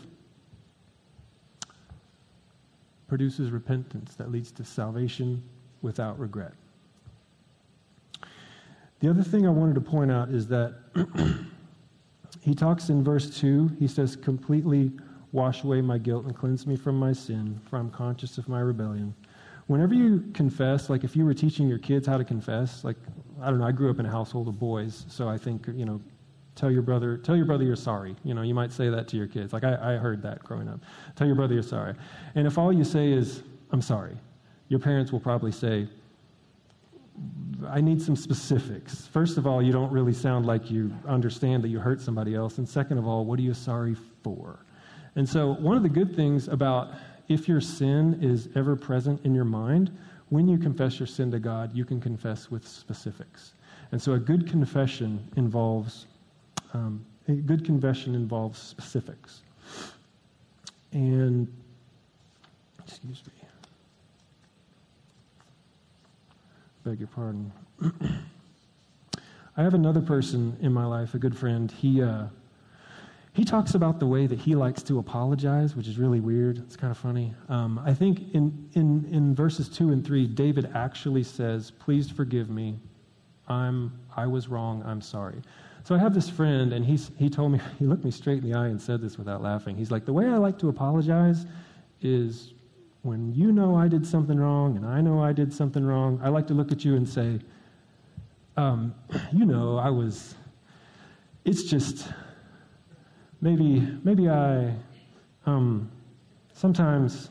produces 3.08 3.50
repentance 3.50 4.14
that 4.14 4.30
leads 4.30 4.52
to 4.52 4.64
salvation 4.64 5.42
without 5.82 6.18
regret. 6.18 6.52
The 9.00 9.10
other 9.10 9.22
thing 9.22 9.46
I 9.46 9.50
wanted 9.50 9.74
to 9.74 9.80
point 9.80 10.10
out 10.10 10.30
is 10.30 10.46
that 10.48 10.74
he 12.40 12.54
talks 12.54 12.88
in 12.88 13.04
verse 13.04 13.38
2, 13.38 13.76
he 13.78 13.86
says, 13.86 14.16
completely 14.16 14.92
wash 15.32 15.64
away 15.64 15.80
my 15.82 15.98
guilt 15.98 16.24
and 16.24 16.34
cleanse 16.34 16.66
me 16.66 16.76
from 16.76 16.98
my 16.98 17.12
sin, 17.12 17.60
for 17.68 17.78
I'm 17.78 17.90
conscious 17.90 18.38
of 18.38 18.48
my 18.48 18.60
rebellion. 18.60 19.14
Whenever 19.66 19.94
you 19.94 20.24
confess, 20.32 20.88
like 20.88 21.04
if 21.04 21.14
you 21.14 21.24
were 21.24 21.34
teaching 21.34 21.68
your 21.68 21.78
kids 21.78 22.06
how 22.06 22.16
to 22.16 22.24
confess, 22.24 22.84
like, 22.84 22.96
I 23.42 23.50
don't 23.50 23.58
know, 23.58 23.66
I 23.66 23.72
grew 23.72 23.90
up 23.90 23.98
in 23.98 24.06
a 24.06 24.10
household 24.10 24.48
of 24.48 24.58
boys, 24.58 25.04
so 25.08 25.28
I 25.28 25.36
think, 25.36 25.66
you 25.74 25.84
know, 25.84 26.00
tell 26.54 26.70
your 26.70 26.82
brother, 26.82 27.18
tell 27.18 27.36
your 27.36 27.44
brother 27.44 27.64
you're 27.64 27.76
sorry. 27.76 28.16
You 28.24 28.32
know, 28.32 28.42
you 28.42 28.54
might 28.54 28.72
say 28.72 28.88
that 28.88 29.08
to 29.08 29.16
your 29.16 29.26
kids. 29.26 29.52
Like 29.52 29.64
I, 29.64 29.94
I 29.94 29.96
heard 29.96 30.22
that 30.22 30.42
growing 30.42 30.68
up. 30.68 30.80
Tell 31.14 31.26
your 31.26 31.36
brother 31.36 31.52
you're 31.52 31.62
sorry. 31.62 31.94
And 32.34 32.46
if 32.46 32.56
all 32.56 32.72
you 32.72 32.84
say 32.84 33.12
is, 33.12 33.42
I'm 33.72 33.82
sorry, 33.82 34.16
your 34.68 34.80
parents 34.80 35.12
will 35.12 35.20
probably 35.20 35.52
say, 35.52 35.88
I 37.70 37.80
need 37.80 38.00
some 38.00 38.16
specifics. 38.16 39.06
First 39.06 39.38
of 39.38 39.46
all, 39.46 39.62
you 39.62 39.72
don't 39.72 39.90
really 39.92 40.12
sound 40.12 40.46
like 40.46 40.70
you 40.70 40.92
understand 41.06 41.62
that 41.64 41.68
you 41.68 41.78
hurt 41.78 42.00
somebody 42.00 42.34
else. 42.34 42.58
And 42.58 42.68
second 42.68 42.98
of 42.98 43.06
all, 43.06 43.24
what 43.24 43.38
are 43.38 43.42
you 43.42 43.54
sorry 43.54 43.96
for? 44.22 44.58
And 45.14 45.28
so, 45.28 45.54
one 45.54 45.76
of 45.76 45.82
the 45.82 45.88
good 45.88 46.14
things 46.14 46.48
about 46.48 46.94
if 47.28 47.48
your 47.48 47.60
sin 47.60 48.18
is 48.22 48.48
ever 48.54 48.76
present 48.76 49.24
in 49.24 49.34
your 49.34 49.44
mind, 49.44 49.90
when 50.28 50.46
you 50.48 50.58
confess 50.58 50.98
your 50.98 51.06
sin 51.06 51.30
to 51.30 51.38
God, 51.38 51.74
you 51.74 51.84
can 51.84 52.00
confess 52.00 52.50
with 52.50 52.66
specifics. 52.66 53.54
And 53.92 54.00
so, 54.00 54.12
a 54.12 54.18
good 54.18 54.48
confession 54.48 55.26
involves 55.36 56.06
um, 56.74 57.04
a 57.28 57.32
good 57.32 57.64
confession 57.64 58.14
involves 58.14 58.60
specifics. 58.60 59.42
And 60.92 61.48
excuse 62.84 63.22
me. 63.26 63.45
Beg 66.86 67.00
your 67.00 67.08
pardon. 67.08 67.52
I 69.56 69.62
have 69.64 69.74
another 69.74 70.00
person 70.00 70.56
in 70.60 70.72
my 70.72 70.86
life, 70.86 71.14
a 71.14 71.18
good 71.18 71.36
friend. 71.36 71.68
He, 71.68 72.00
uh, 72.00 72.26
he 73.32 73.44
talks 73.44 73.74
about 73.74 73.98
the 73.98 74.06
way 74.06 74.28
that 74.28 74.38
he 74.38 74.54
likes 74.54 74.84
to 74.84 75.00
apologize, 75.00 75.74
which 75.74 75.88
is 75.88 75.98
really 75.98 76.20
weird. 76.20 76.58
It's 76.58 76.76
kind 76.76 76.92
of 76.92 76.96
funny. 76.96 77.34
Um, 77.48 77.80
I 77.84 77.92
think 77.92 78.32
in, 78.34 78.70
in, 78.74 79.04
in 79.10 79.34
verses 79.34 79.68
2 79.68 79.90
and 79.90 80.06
3, 80.06 80.28
David 80.28 80.70
actually 80.74 81.24
says, 81.24 81.72
Please 81.72 82.08
forgive 82.08 82.50
me. 82.50 82.78
I'm, 83.48 83.92
I 84.16 84.28
was 84.28 84.46
wrong. 84.46 84.84
I'm 84.86 85.00
sorry. 85.00 85.42
So 85.82 85.92
I 85.92 85.98
have 85.98 86.14
this 86.14 86.30
friend, 86.30 86.72
and 86.72 86.84
he's, 86.84 87.10
he 87.18 87.28
told 87.28 87.50
me, 87.50 87.60
he 87.80 87.86
looked 87.86 88.04
me 88.04 88.12
straight 88.12 88.44
in 88.44 88.48
the 88.48 88.56
eye 88.56 88.68
and 88.68 88.80
said 88.80 89.00
this 89.00 89.18
without 89.18 89.42
laughing. 89.42 89.76
He's 89.76 89.90
like, 89.90 90.04
The 90.04 90.12
way 90.12 90.28
I 90.28 90.36
like 90.36 90.56
to 90.60 90.68
apologize 90.68 91.46
is 92.00 92.54
when 93.06 93.32
you 93.32 93.52
know 93.52 93.76
I 93.76 93.86
did 93.86 94.04
something 94.04 94.38
wrong 94.38 94.76
and 94.76 94.84
I 94.84 95.00
know 95.00 95.22
I 95.22 95.32
did 95.32 95.54
something 95.54 95.84
wrong, 95.84 96.20
I 96.22 96.28
like 96.28 96.48
to 96.48 96.54
look 96.54 96.72
at 96.72 96.84
you 96.84 96.96
and 96.96 97.08
say, 97.08 97.38
um, 98.56 98.94
you 99.32 99.44
know, 99.44 99.78
I 99.78 99.90
was, 99.90 100.34
it's 101.44 101.62
just, 101.62 102.08
maybe, 103.40 103.80
maybe 104.02 104.28
I, 104.28 104.74
um, 105.46 105.90
sometimes, 106.52 107.30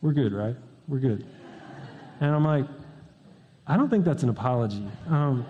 we're 0.00 0.12
good, 0.12 0.32
right? 0.32 0.56
We're 0.88 1.00
good. 1.00 1.26
And 2.20 2.34
I'm 2.34 2.44
like, 2.44 2.64
I 3.66 3.76
don't 3.76 3.90
think 3.90 4.04
that's 4.04 4.22
an 4.22 4.30
apology. 4.30 4.86
Um, 5.08 5.44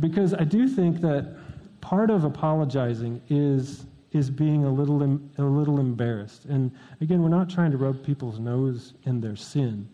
because 0.00 0.34
I 0.34 0.44
do 0.44 0.68
think 0.68 1.00
that 1.00 1.36
part 1.80 2.10
of 2.10 2.24
apologizing 2.24 3.22
is 3.30 3.86
is 4.12 4.30
being 4.30 4.64
a 4.64 4.70
little, 4.70 5.02
a 5.38 5.42
little 5.42 5.78
embarrassed. 5.78 6.44
And 6.46 6.72
again, 7.00 7.22
we're 7.22 7.28
not 7.28 7.48
trying 7.48 7.70
to 7.70 7.76
rub 7.76 8.04
people's 8.04 8.38
nose 8.38 8.94
in 9.04 9.20
their 9.20 9.36
sin, 9.36 9.88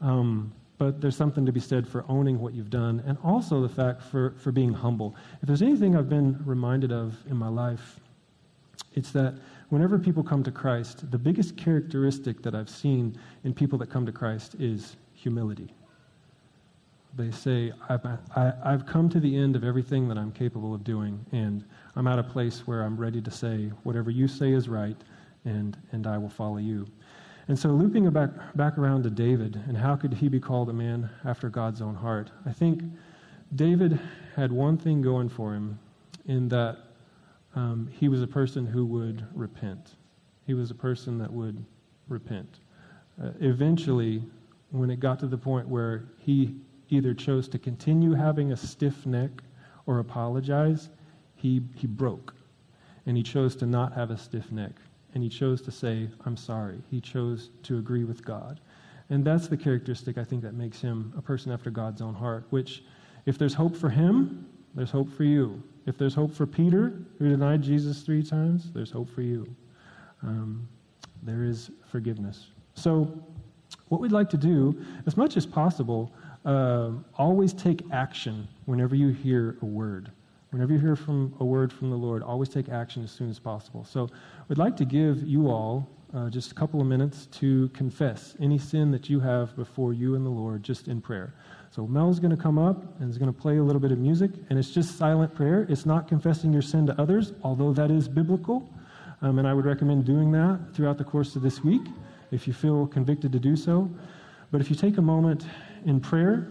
um, 0.00 0.52
but 0.78 1.00
there's 1.00 1.16
something 1.16 1.46
to 1.46 1.52
be 1.52 1.60
said 1.60 1.86
for 1.86 2.04
owning 2.08 2.40
what 2.40 2.54
you've 2.54 2.70
done, 2.70 3.02
and 3.06 3.16
also 3.22 3.62
the 3.62 3.68
fact 3.68 4.02
for, 4.02 4.34
for 4.38 4.50
being 4.50 4.72
humble. 4.72 5.14
If 5.40 5.46
there's 5.46 5.62
anything 5.62 5.96
I've 5.96 6.08
been 6.08 6.40
reminded 6.44 6.90
of 6.90 7.16
in 7.30 7.36
my 7.36 7.48
life, 7.48 8.00
it's 8.94 9.12
that 9.12 9.34
whenever 9.68 9.98
people 9.98 10.22
come 10.22 10.42
to 10.42 10.50
Christ, 10.50 11.10
the 11.10 11.18
biggest 11.18 11.56
characteristic 11.56 12.42
that 12.42 12.54
I've 12.54 12.68
seen 12.68 13.16
in 13.44 13.54
people 13.54 13.78
that 13.78 13.90
come 13.90 14.04
to 14.06 14.12
Christ 14.12 14.56
is 14.58 14.96
humility. 15.14 15.72
They 17.14 17.30
say, 17.30 17.72
I've, 17.88 18.04
I, 18.06 18.52
i 18.64 18.70
have 18.70 18.86
come 18.86 19.08
to 19.10 19.20
the 19.20 19.36
end 19.36 19.54
of 19.54 19.64
everything 19.64 20.08
that 20.08 20.16
I'm 20.16 20.32
capable 20.32 20.74
of 20.74 20.82
doing, 20.82 21.24
and 21.32 21.64
I'm 21.94 22.06
at 22.06 22.18
a 22.18 22.22
place 22.22 22.60
where 22.66 22.82
I'm 22.82 22.96
ready 22.96 23.20
to 23.20 23.30
say, 23.30 23.70
whatever 23.82 24.10
you 24.10 24.26
say 24.26 24.52
is 24.52 24.68
right, 24.68 24.96
and, 25.44 25.76
and 25.92 26.06
I 26.06 26.16
will 26.16 26.30
follow 26.30 26.56
you. 26.56 26.86
And 27.48 27.58
so, 27.58 27.70
looping 27.70 28.08
back, 28.10 28.30
back 28.54 28.78
around 28.78 29.02
to 29.02 29.10
David, 29.10 29.60
and 29.66 29.76
how 29.76 29.96
could 29.96 30.14
he 30.14 30.28
be 30.28 30.40
called 30.40 30.70
a 30.70 30.72
man 30.72 31.10
after 31.24 31.50
God's 31.50 31.82
own 31.82 31.94
heart? 31.94 32.30
I 32.46 32.52
think 32.52 32.82
David 33.56 34.00
had 34.34 34.50
one 34.52 34.78
thing 34.78 35.02
going 35.02 35.28
for 35.28 35.52
him 35.52 35.78
in 36.26 36.48
that 36.48 36.78
um, 37.54 37.90
he 37.92 38.08
was 38.08 38.22
a 38.22 38.26
person 38.26 38.64
who 38.64 38.86
would 38.86 39.26
repent. 39.34 39.96
He 40.46 40.54
was 40.54 40.70
a 40.70 40.74
person 40.74 41.18
that 41.18 41.30
would 41.30 41.62
repent. 42.08 42.60
Uh, 43.22 43.30
eventually, 43.40 44.22
when 44.70 44.88
it 44.88 45.00
got 45.00 45.18
to 45.18 45.26
the 45.26 45.36
point 45.36 45.68
where 45.68 46.08
he 46.18 46.54
either 46.92 47.14
chose 47.14 47.48
to 47.48 47.58
continue 47.58 48.12
having 48.12 48.52
a 48.52 48.56
stiff 48.56 49.06
neck 49.06 49.30
or 49.86 49.98
apologize, 49.98 50.90
he, 51.34 51.62
he 51.74 51.86
broke. 51.86 52.34
And 53.06 53.16
he 53.16 53.22
chose 53.22 53.56
to 53.56 53.66
not 53.66 53.92
have 53.94 54.10
a 54.10 54.18
stiff 54.18 54.52
neck. 54.52 54.72
And 55.14 55.22
he 55.22 55.28
chose 55.28 55.60
to 55.62 55.70
say, 55.70 56.08
I'm 56.24 56.36
sorry. 56.36 56.80
He 56.90 57.00
chose 57.00 57.50
to 57.64 57.78
agree 57.78 58.04
with 58.04 58.24
God. 58.24 58.60
And 59.10 59.24
that's 59.24 59.48
the 59.48 59.56
characteristic 59.56 60.16
I 60.16 60.24
think 60.24 60.42
that 60.42 60.54
makes 60.54 60.80
him 60.80 61.12
a 61.16 61.22
person 61.22 61.52
after 61.52 61.70
God's 61.70 62.00
own 62.00 62.14
heart, 62.14 62.44
which, 62.50 62.84
if 63.26 63.36
there's 63.36 63.54
hope 63.54 63.76
for 63.76 63.90
him, 63.90 64.46
there's 64.74 64.90
hope 64.90 65.10
for 65.12 65.24
you. 65.24 65.62
If 65.86 65.98
there's 65.98 66.14
hope 66.14 66.32
for 66.32 66.46
Peter, 66.46 66.94
who 67.18 67.28
denied 67.28 67.62
Jesus 67.62 68.02
three 68.02 68.22
times, 68.22 68.70
there's 68.72 68.90
hope 68.90 69.10
for 69.10 69.22
you. 69.22 69.46
Um, 70.22 70.68
there 71.22 71.44
is 71.44 71.70
forgiveness. 71.90 72.46
So, 72.74 73.12
what 73.88 74.00
we'd 74.00 74.12
like 74.12 74.30
to 74.30 74.38
do, 74.38 74.82
as 75.06 75.16
much 75.16 75.36
as 75.36 75.44
possible, 75.44 76.14
uh, 76.44 76.90
always 77.16 77.52
take 77.52 77.82
action 77.92 78.48
whenever 78.66 78.94
you 78.94 79.08
hear 79.08 79.56
a 79.62 79.66
word. 79.66 80.10
Whenever 80.50 80.74
you 80.74 80.78
hear 80.78 80.96
from 80.96 81.34
a 81.40 81.44
word 81.44 81.72
from 81.72 81.90
the 81.90 81.96
Lord, 81.96 82.22
always 82.22 82.48
take 82.48 82.68
action 82.68 83.02
as 83.02 83.10
soon 83.10 83.30
as 83.30 83.38
possible. 83.38 83.84
So, 83.84 84.08
we'd 84.48 84.58
like 84.58 84.76
to 84.76 84.84
give 84.84 85.22
you 85.22 85.48
all 85.48 85.88
uh, 86.14 86.28
just 86.28 86.52
a 86.52 86.54
couple 86.54 86.80
of 86.80 86.86
minutes 86.86 87.26
to 87.26 87.68
confess 87.68 88.36
any 88.38 88.58
sin 88.58 88.90
that 88.90 89.08
you 89.08 89.18
have 89.20 89.56
before 89.56 89.94
you 89.94 90.14
and 90.14 90.26
the 90.26 90.30
Lord, 90.30 90.62
just 90.62 90.88
in 90.88 91.00
prayer. 91.00 91.32
So, 91.70 91.86
Mel's 91.86 92.20
going 92.20 92.36
to 92.36 92.42
come 92.42 92.58
up 92.58 93.00
and 93.00 93.08
is 93.08 93.16
going 93.16 93.32
to 93.32 93.40
play 93.40 93.56
a 93.56 93.62
little 93.62 93.80
bit 93.80 93.92
of 93.92 93.98
music, 93.98 94.30
and 94.50 94.58
it's 94.58 94.72
just 94.72 94.98
silent 94.98 95.34
prayer. 95.34 95.66
It's 95.70 95.86
not 95.86 96.06
confessing 96.06 96.52
your 96.52 96.60
sin 96.60 96.86
to 96.86 97.00
others, 97.00 97.32
although 97.42 97.72
that 97.72 97.90
is 97.90 98.08
biblical. 98.08 98.68
Um, 99.22 99.38
and 99.38 99.48
I 99.48 99.54
would 99.54 99.64
recommend 99.64 100.04
doing 100.04 100.32
that 100.32 100.74
throughout 100.74 100.98
the 100.98 101.04
course 101.04 101.36
of 101.36 101.42
this 101.42 101.62
week 101.62 101.82
if 102.32 102.46
you 102.46 102.52
feel 102.52 102.86
convicted 102.88 103.30
to 103.32 103.38
do 103.38 103.54
so. 103.54 103.88
But 104.50 104.60
if 104.60 104.68
you 104.68 104.76
take 104.76 104.98
a 104.98 105.02
moment 105.02 105.46
in 105.84 106.00
prayer, 106.00 106.48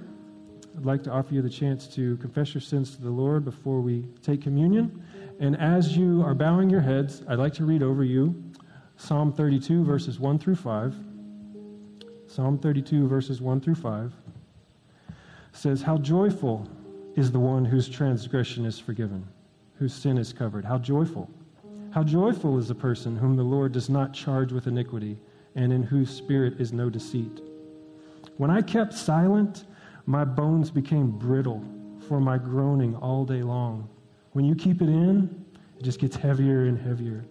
I'd 0.77 0.85
like 0.85 1.03
to 1.03 1.11
offer 1.11 1.33
you 1.33 1.41
the 1.41 1.49
chance 1.49 1.87
to 1.95 2.17
confess 2.17 2.53
your 2.53 2.61
sins 2.61 2.95
to 2.95 3.01
the 3.01 3.09
Lord 3.09 3.43
before 3.43 3.81
we 3.81 4.05
take 4.23 4.41
communion. 4.41 5.03
And 5.39 5.59
as 5.59 5.97
you 5.97 6.23
are 6.23 6.33
bowing 6.33 6.69
your 6.69 6.81
heads, 6.81 7.23
I'd 7.27 7.39
like 7.39 7.53
to 7.55 7.65
read 7.65 7.83
over 7.83 8.03
you 8.03 8.43
Psalm 8.97 9.33
32, 9.33 9.83
verses 9.83 10.19
1 10.19 10.39
through 10.39 10.55
5. 10.55 10.95
Psalm 12.27 12.57
32, 12.57 13.07
verses 13.07 13.41
1 13.41 13.59
through 13.59 13.75
5 13.75 14.13
says, 15.53 15.81
How 15.81 15.97
joyful 15.97 16.69
is 17.15 17.31
the 17.31 17.39
one 17.39 17.65
whose 17.65 17.89
transgression 17.89 18.65
is 18.65 18.79
forgiven, 18.79 19.27
whose 19.77 19.93
sin 19.93 20.17
is 20.17 20.31
covered. 20.31 20.63
How 20.63 20.77
joyful. 20.77 21.29
How 21.91 22.03
joyful 22.03 22.57
is 22.57 22.69
the 22.69 22.75
person 22.75 23.17
whom 23.17 23.35
the 23.35 23.43
Lord 23.43 23.73
does 23.73 23.89
not 23.89 24.13
charge 24.13 24.53
with 24.53 24.67
iniquity, 24.67 25.17
and 25.55 25.73
in 25.73 25.83
whose 25.83 26.09
spirit 26.09 26.61
is 26.61 26.71
no 26.71 26.89
deceit. 26.89 27.41
When 28.41 28.49
I 28.49 28.63
kept 28.63 28.95
silent, 28.95 29.65
my 30.08 30.25
bones 30.25 30.71
became 30.71 31.12
brittle 31.12 31.63
for 32.08 32.19
my 32.19 32.39
groaning 32.39 32.95
all 32.95 33.23
day 33.23 33.43
long. 33.43 33.88
When 34.32 34.45
you 34.45 34.56
keep 34.56 34.82
it 34.82 34.89
in, 34.89 35.45
it 35.77 35.84
just 35.84 35.99
gets 35.99 36.15
heavier 36.15 36.65
and 36.65 36.75
heavier. 36.75 37.23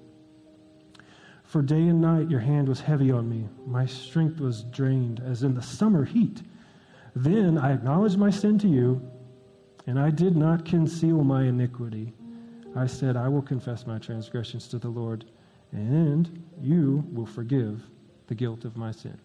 For 1.42 1.62
day 1.62 1.88
and 1.88 2.00
night 2.00 2.30
your 2.30 2.38
hand 2.38 2.68
was 2.68 2.80
heavy 2.80 3.10
on 3.10 3.28
me. 3.28 3.48
My 3.66 3.86
strength 3.86 4.38
was 4.38 4.62
drained 4.62 5.20
as 5.26 5.42
in 5.42 5.52
the 5.52 5.62
summer 5.62 6.04
heat. 6.04 6.42
Then 7.16 7.58
I 7.58 7.72
acknowledged 7.72 8.16
my 8.16 8.30
sin 8.30 8.56
to 8.60 8.68
you, 8.68 9.02
and 9.88 9.98
I 9.98 10.10
did 10.10 10.36
not 10.36 10.64
conceal 10.64 11.24
my 11.24 11.42
iniquity. 11.42 12.12
I 12.76 12.86
said, 12.86 13.16
I 13.16 13.26
will 13.26 13.42
confess 13.42 13.84
my 13.84 13.98
transgressions 13.98 14.68
to 14.68 14.78
the 14.78 14.90
Lord, 14.90 15.24
and 15.72 16.44
you 16.60 17.04
will 17.10 17.26
forgive 17.26 17.82
the 18.28 18.36
guilt 18.36 18.64
of 18.64 18.76
my 18.76 18.92
sin. 18.92 19.18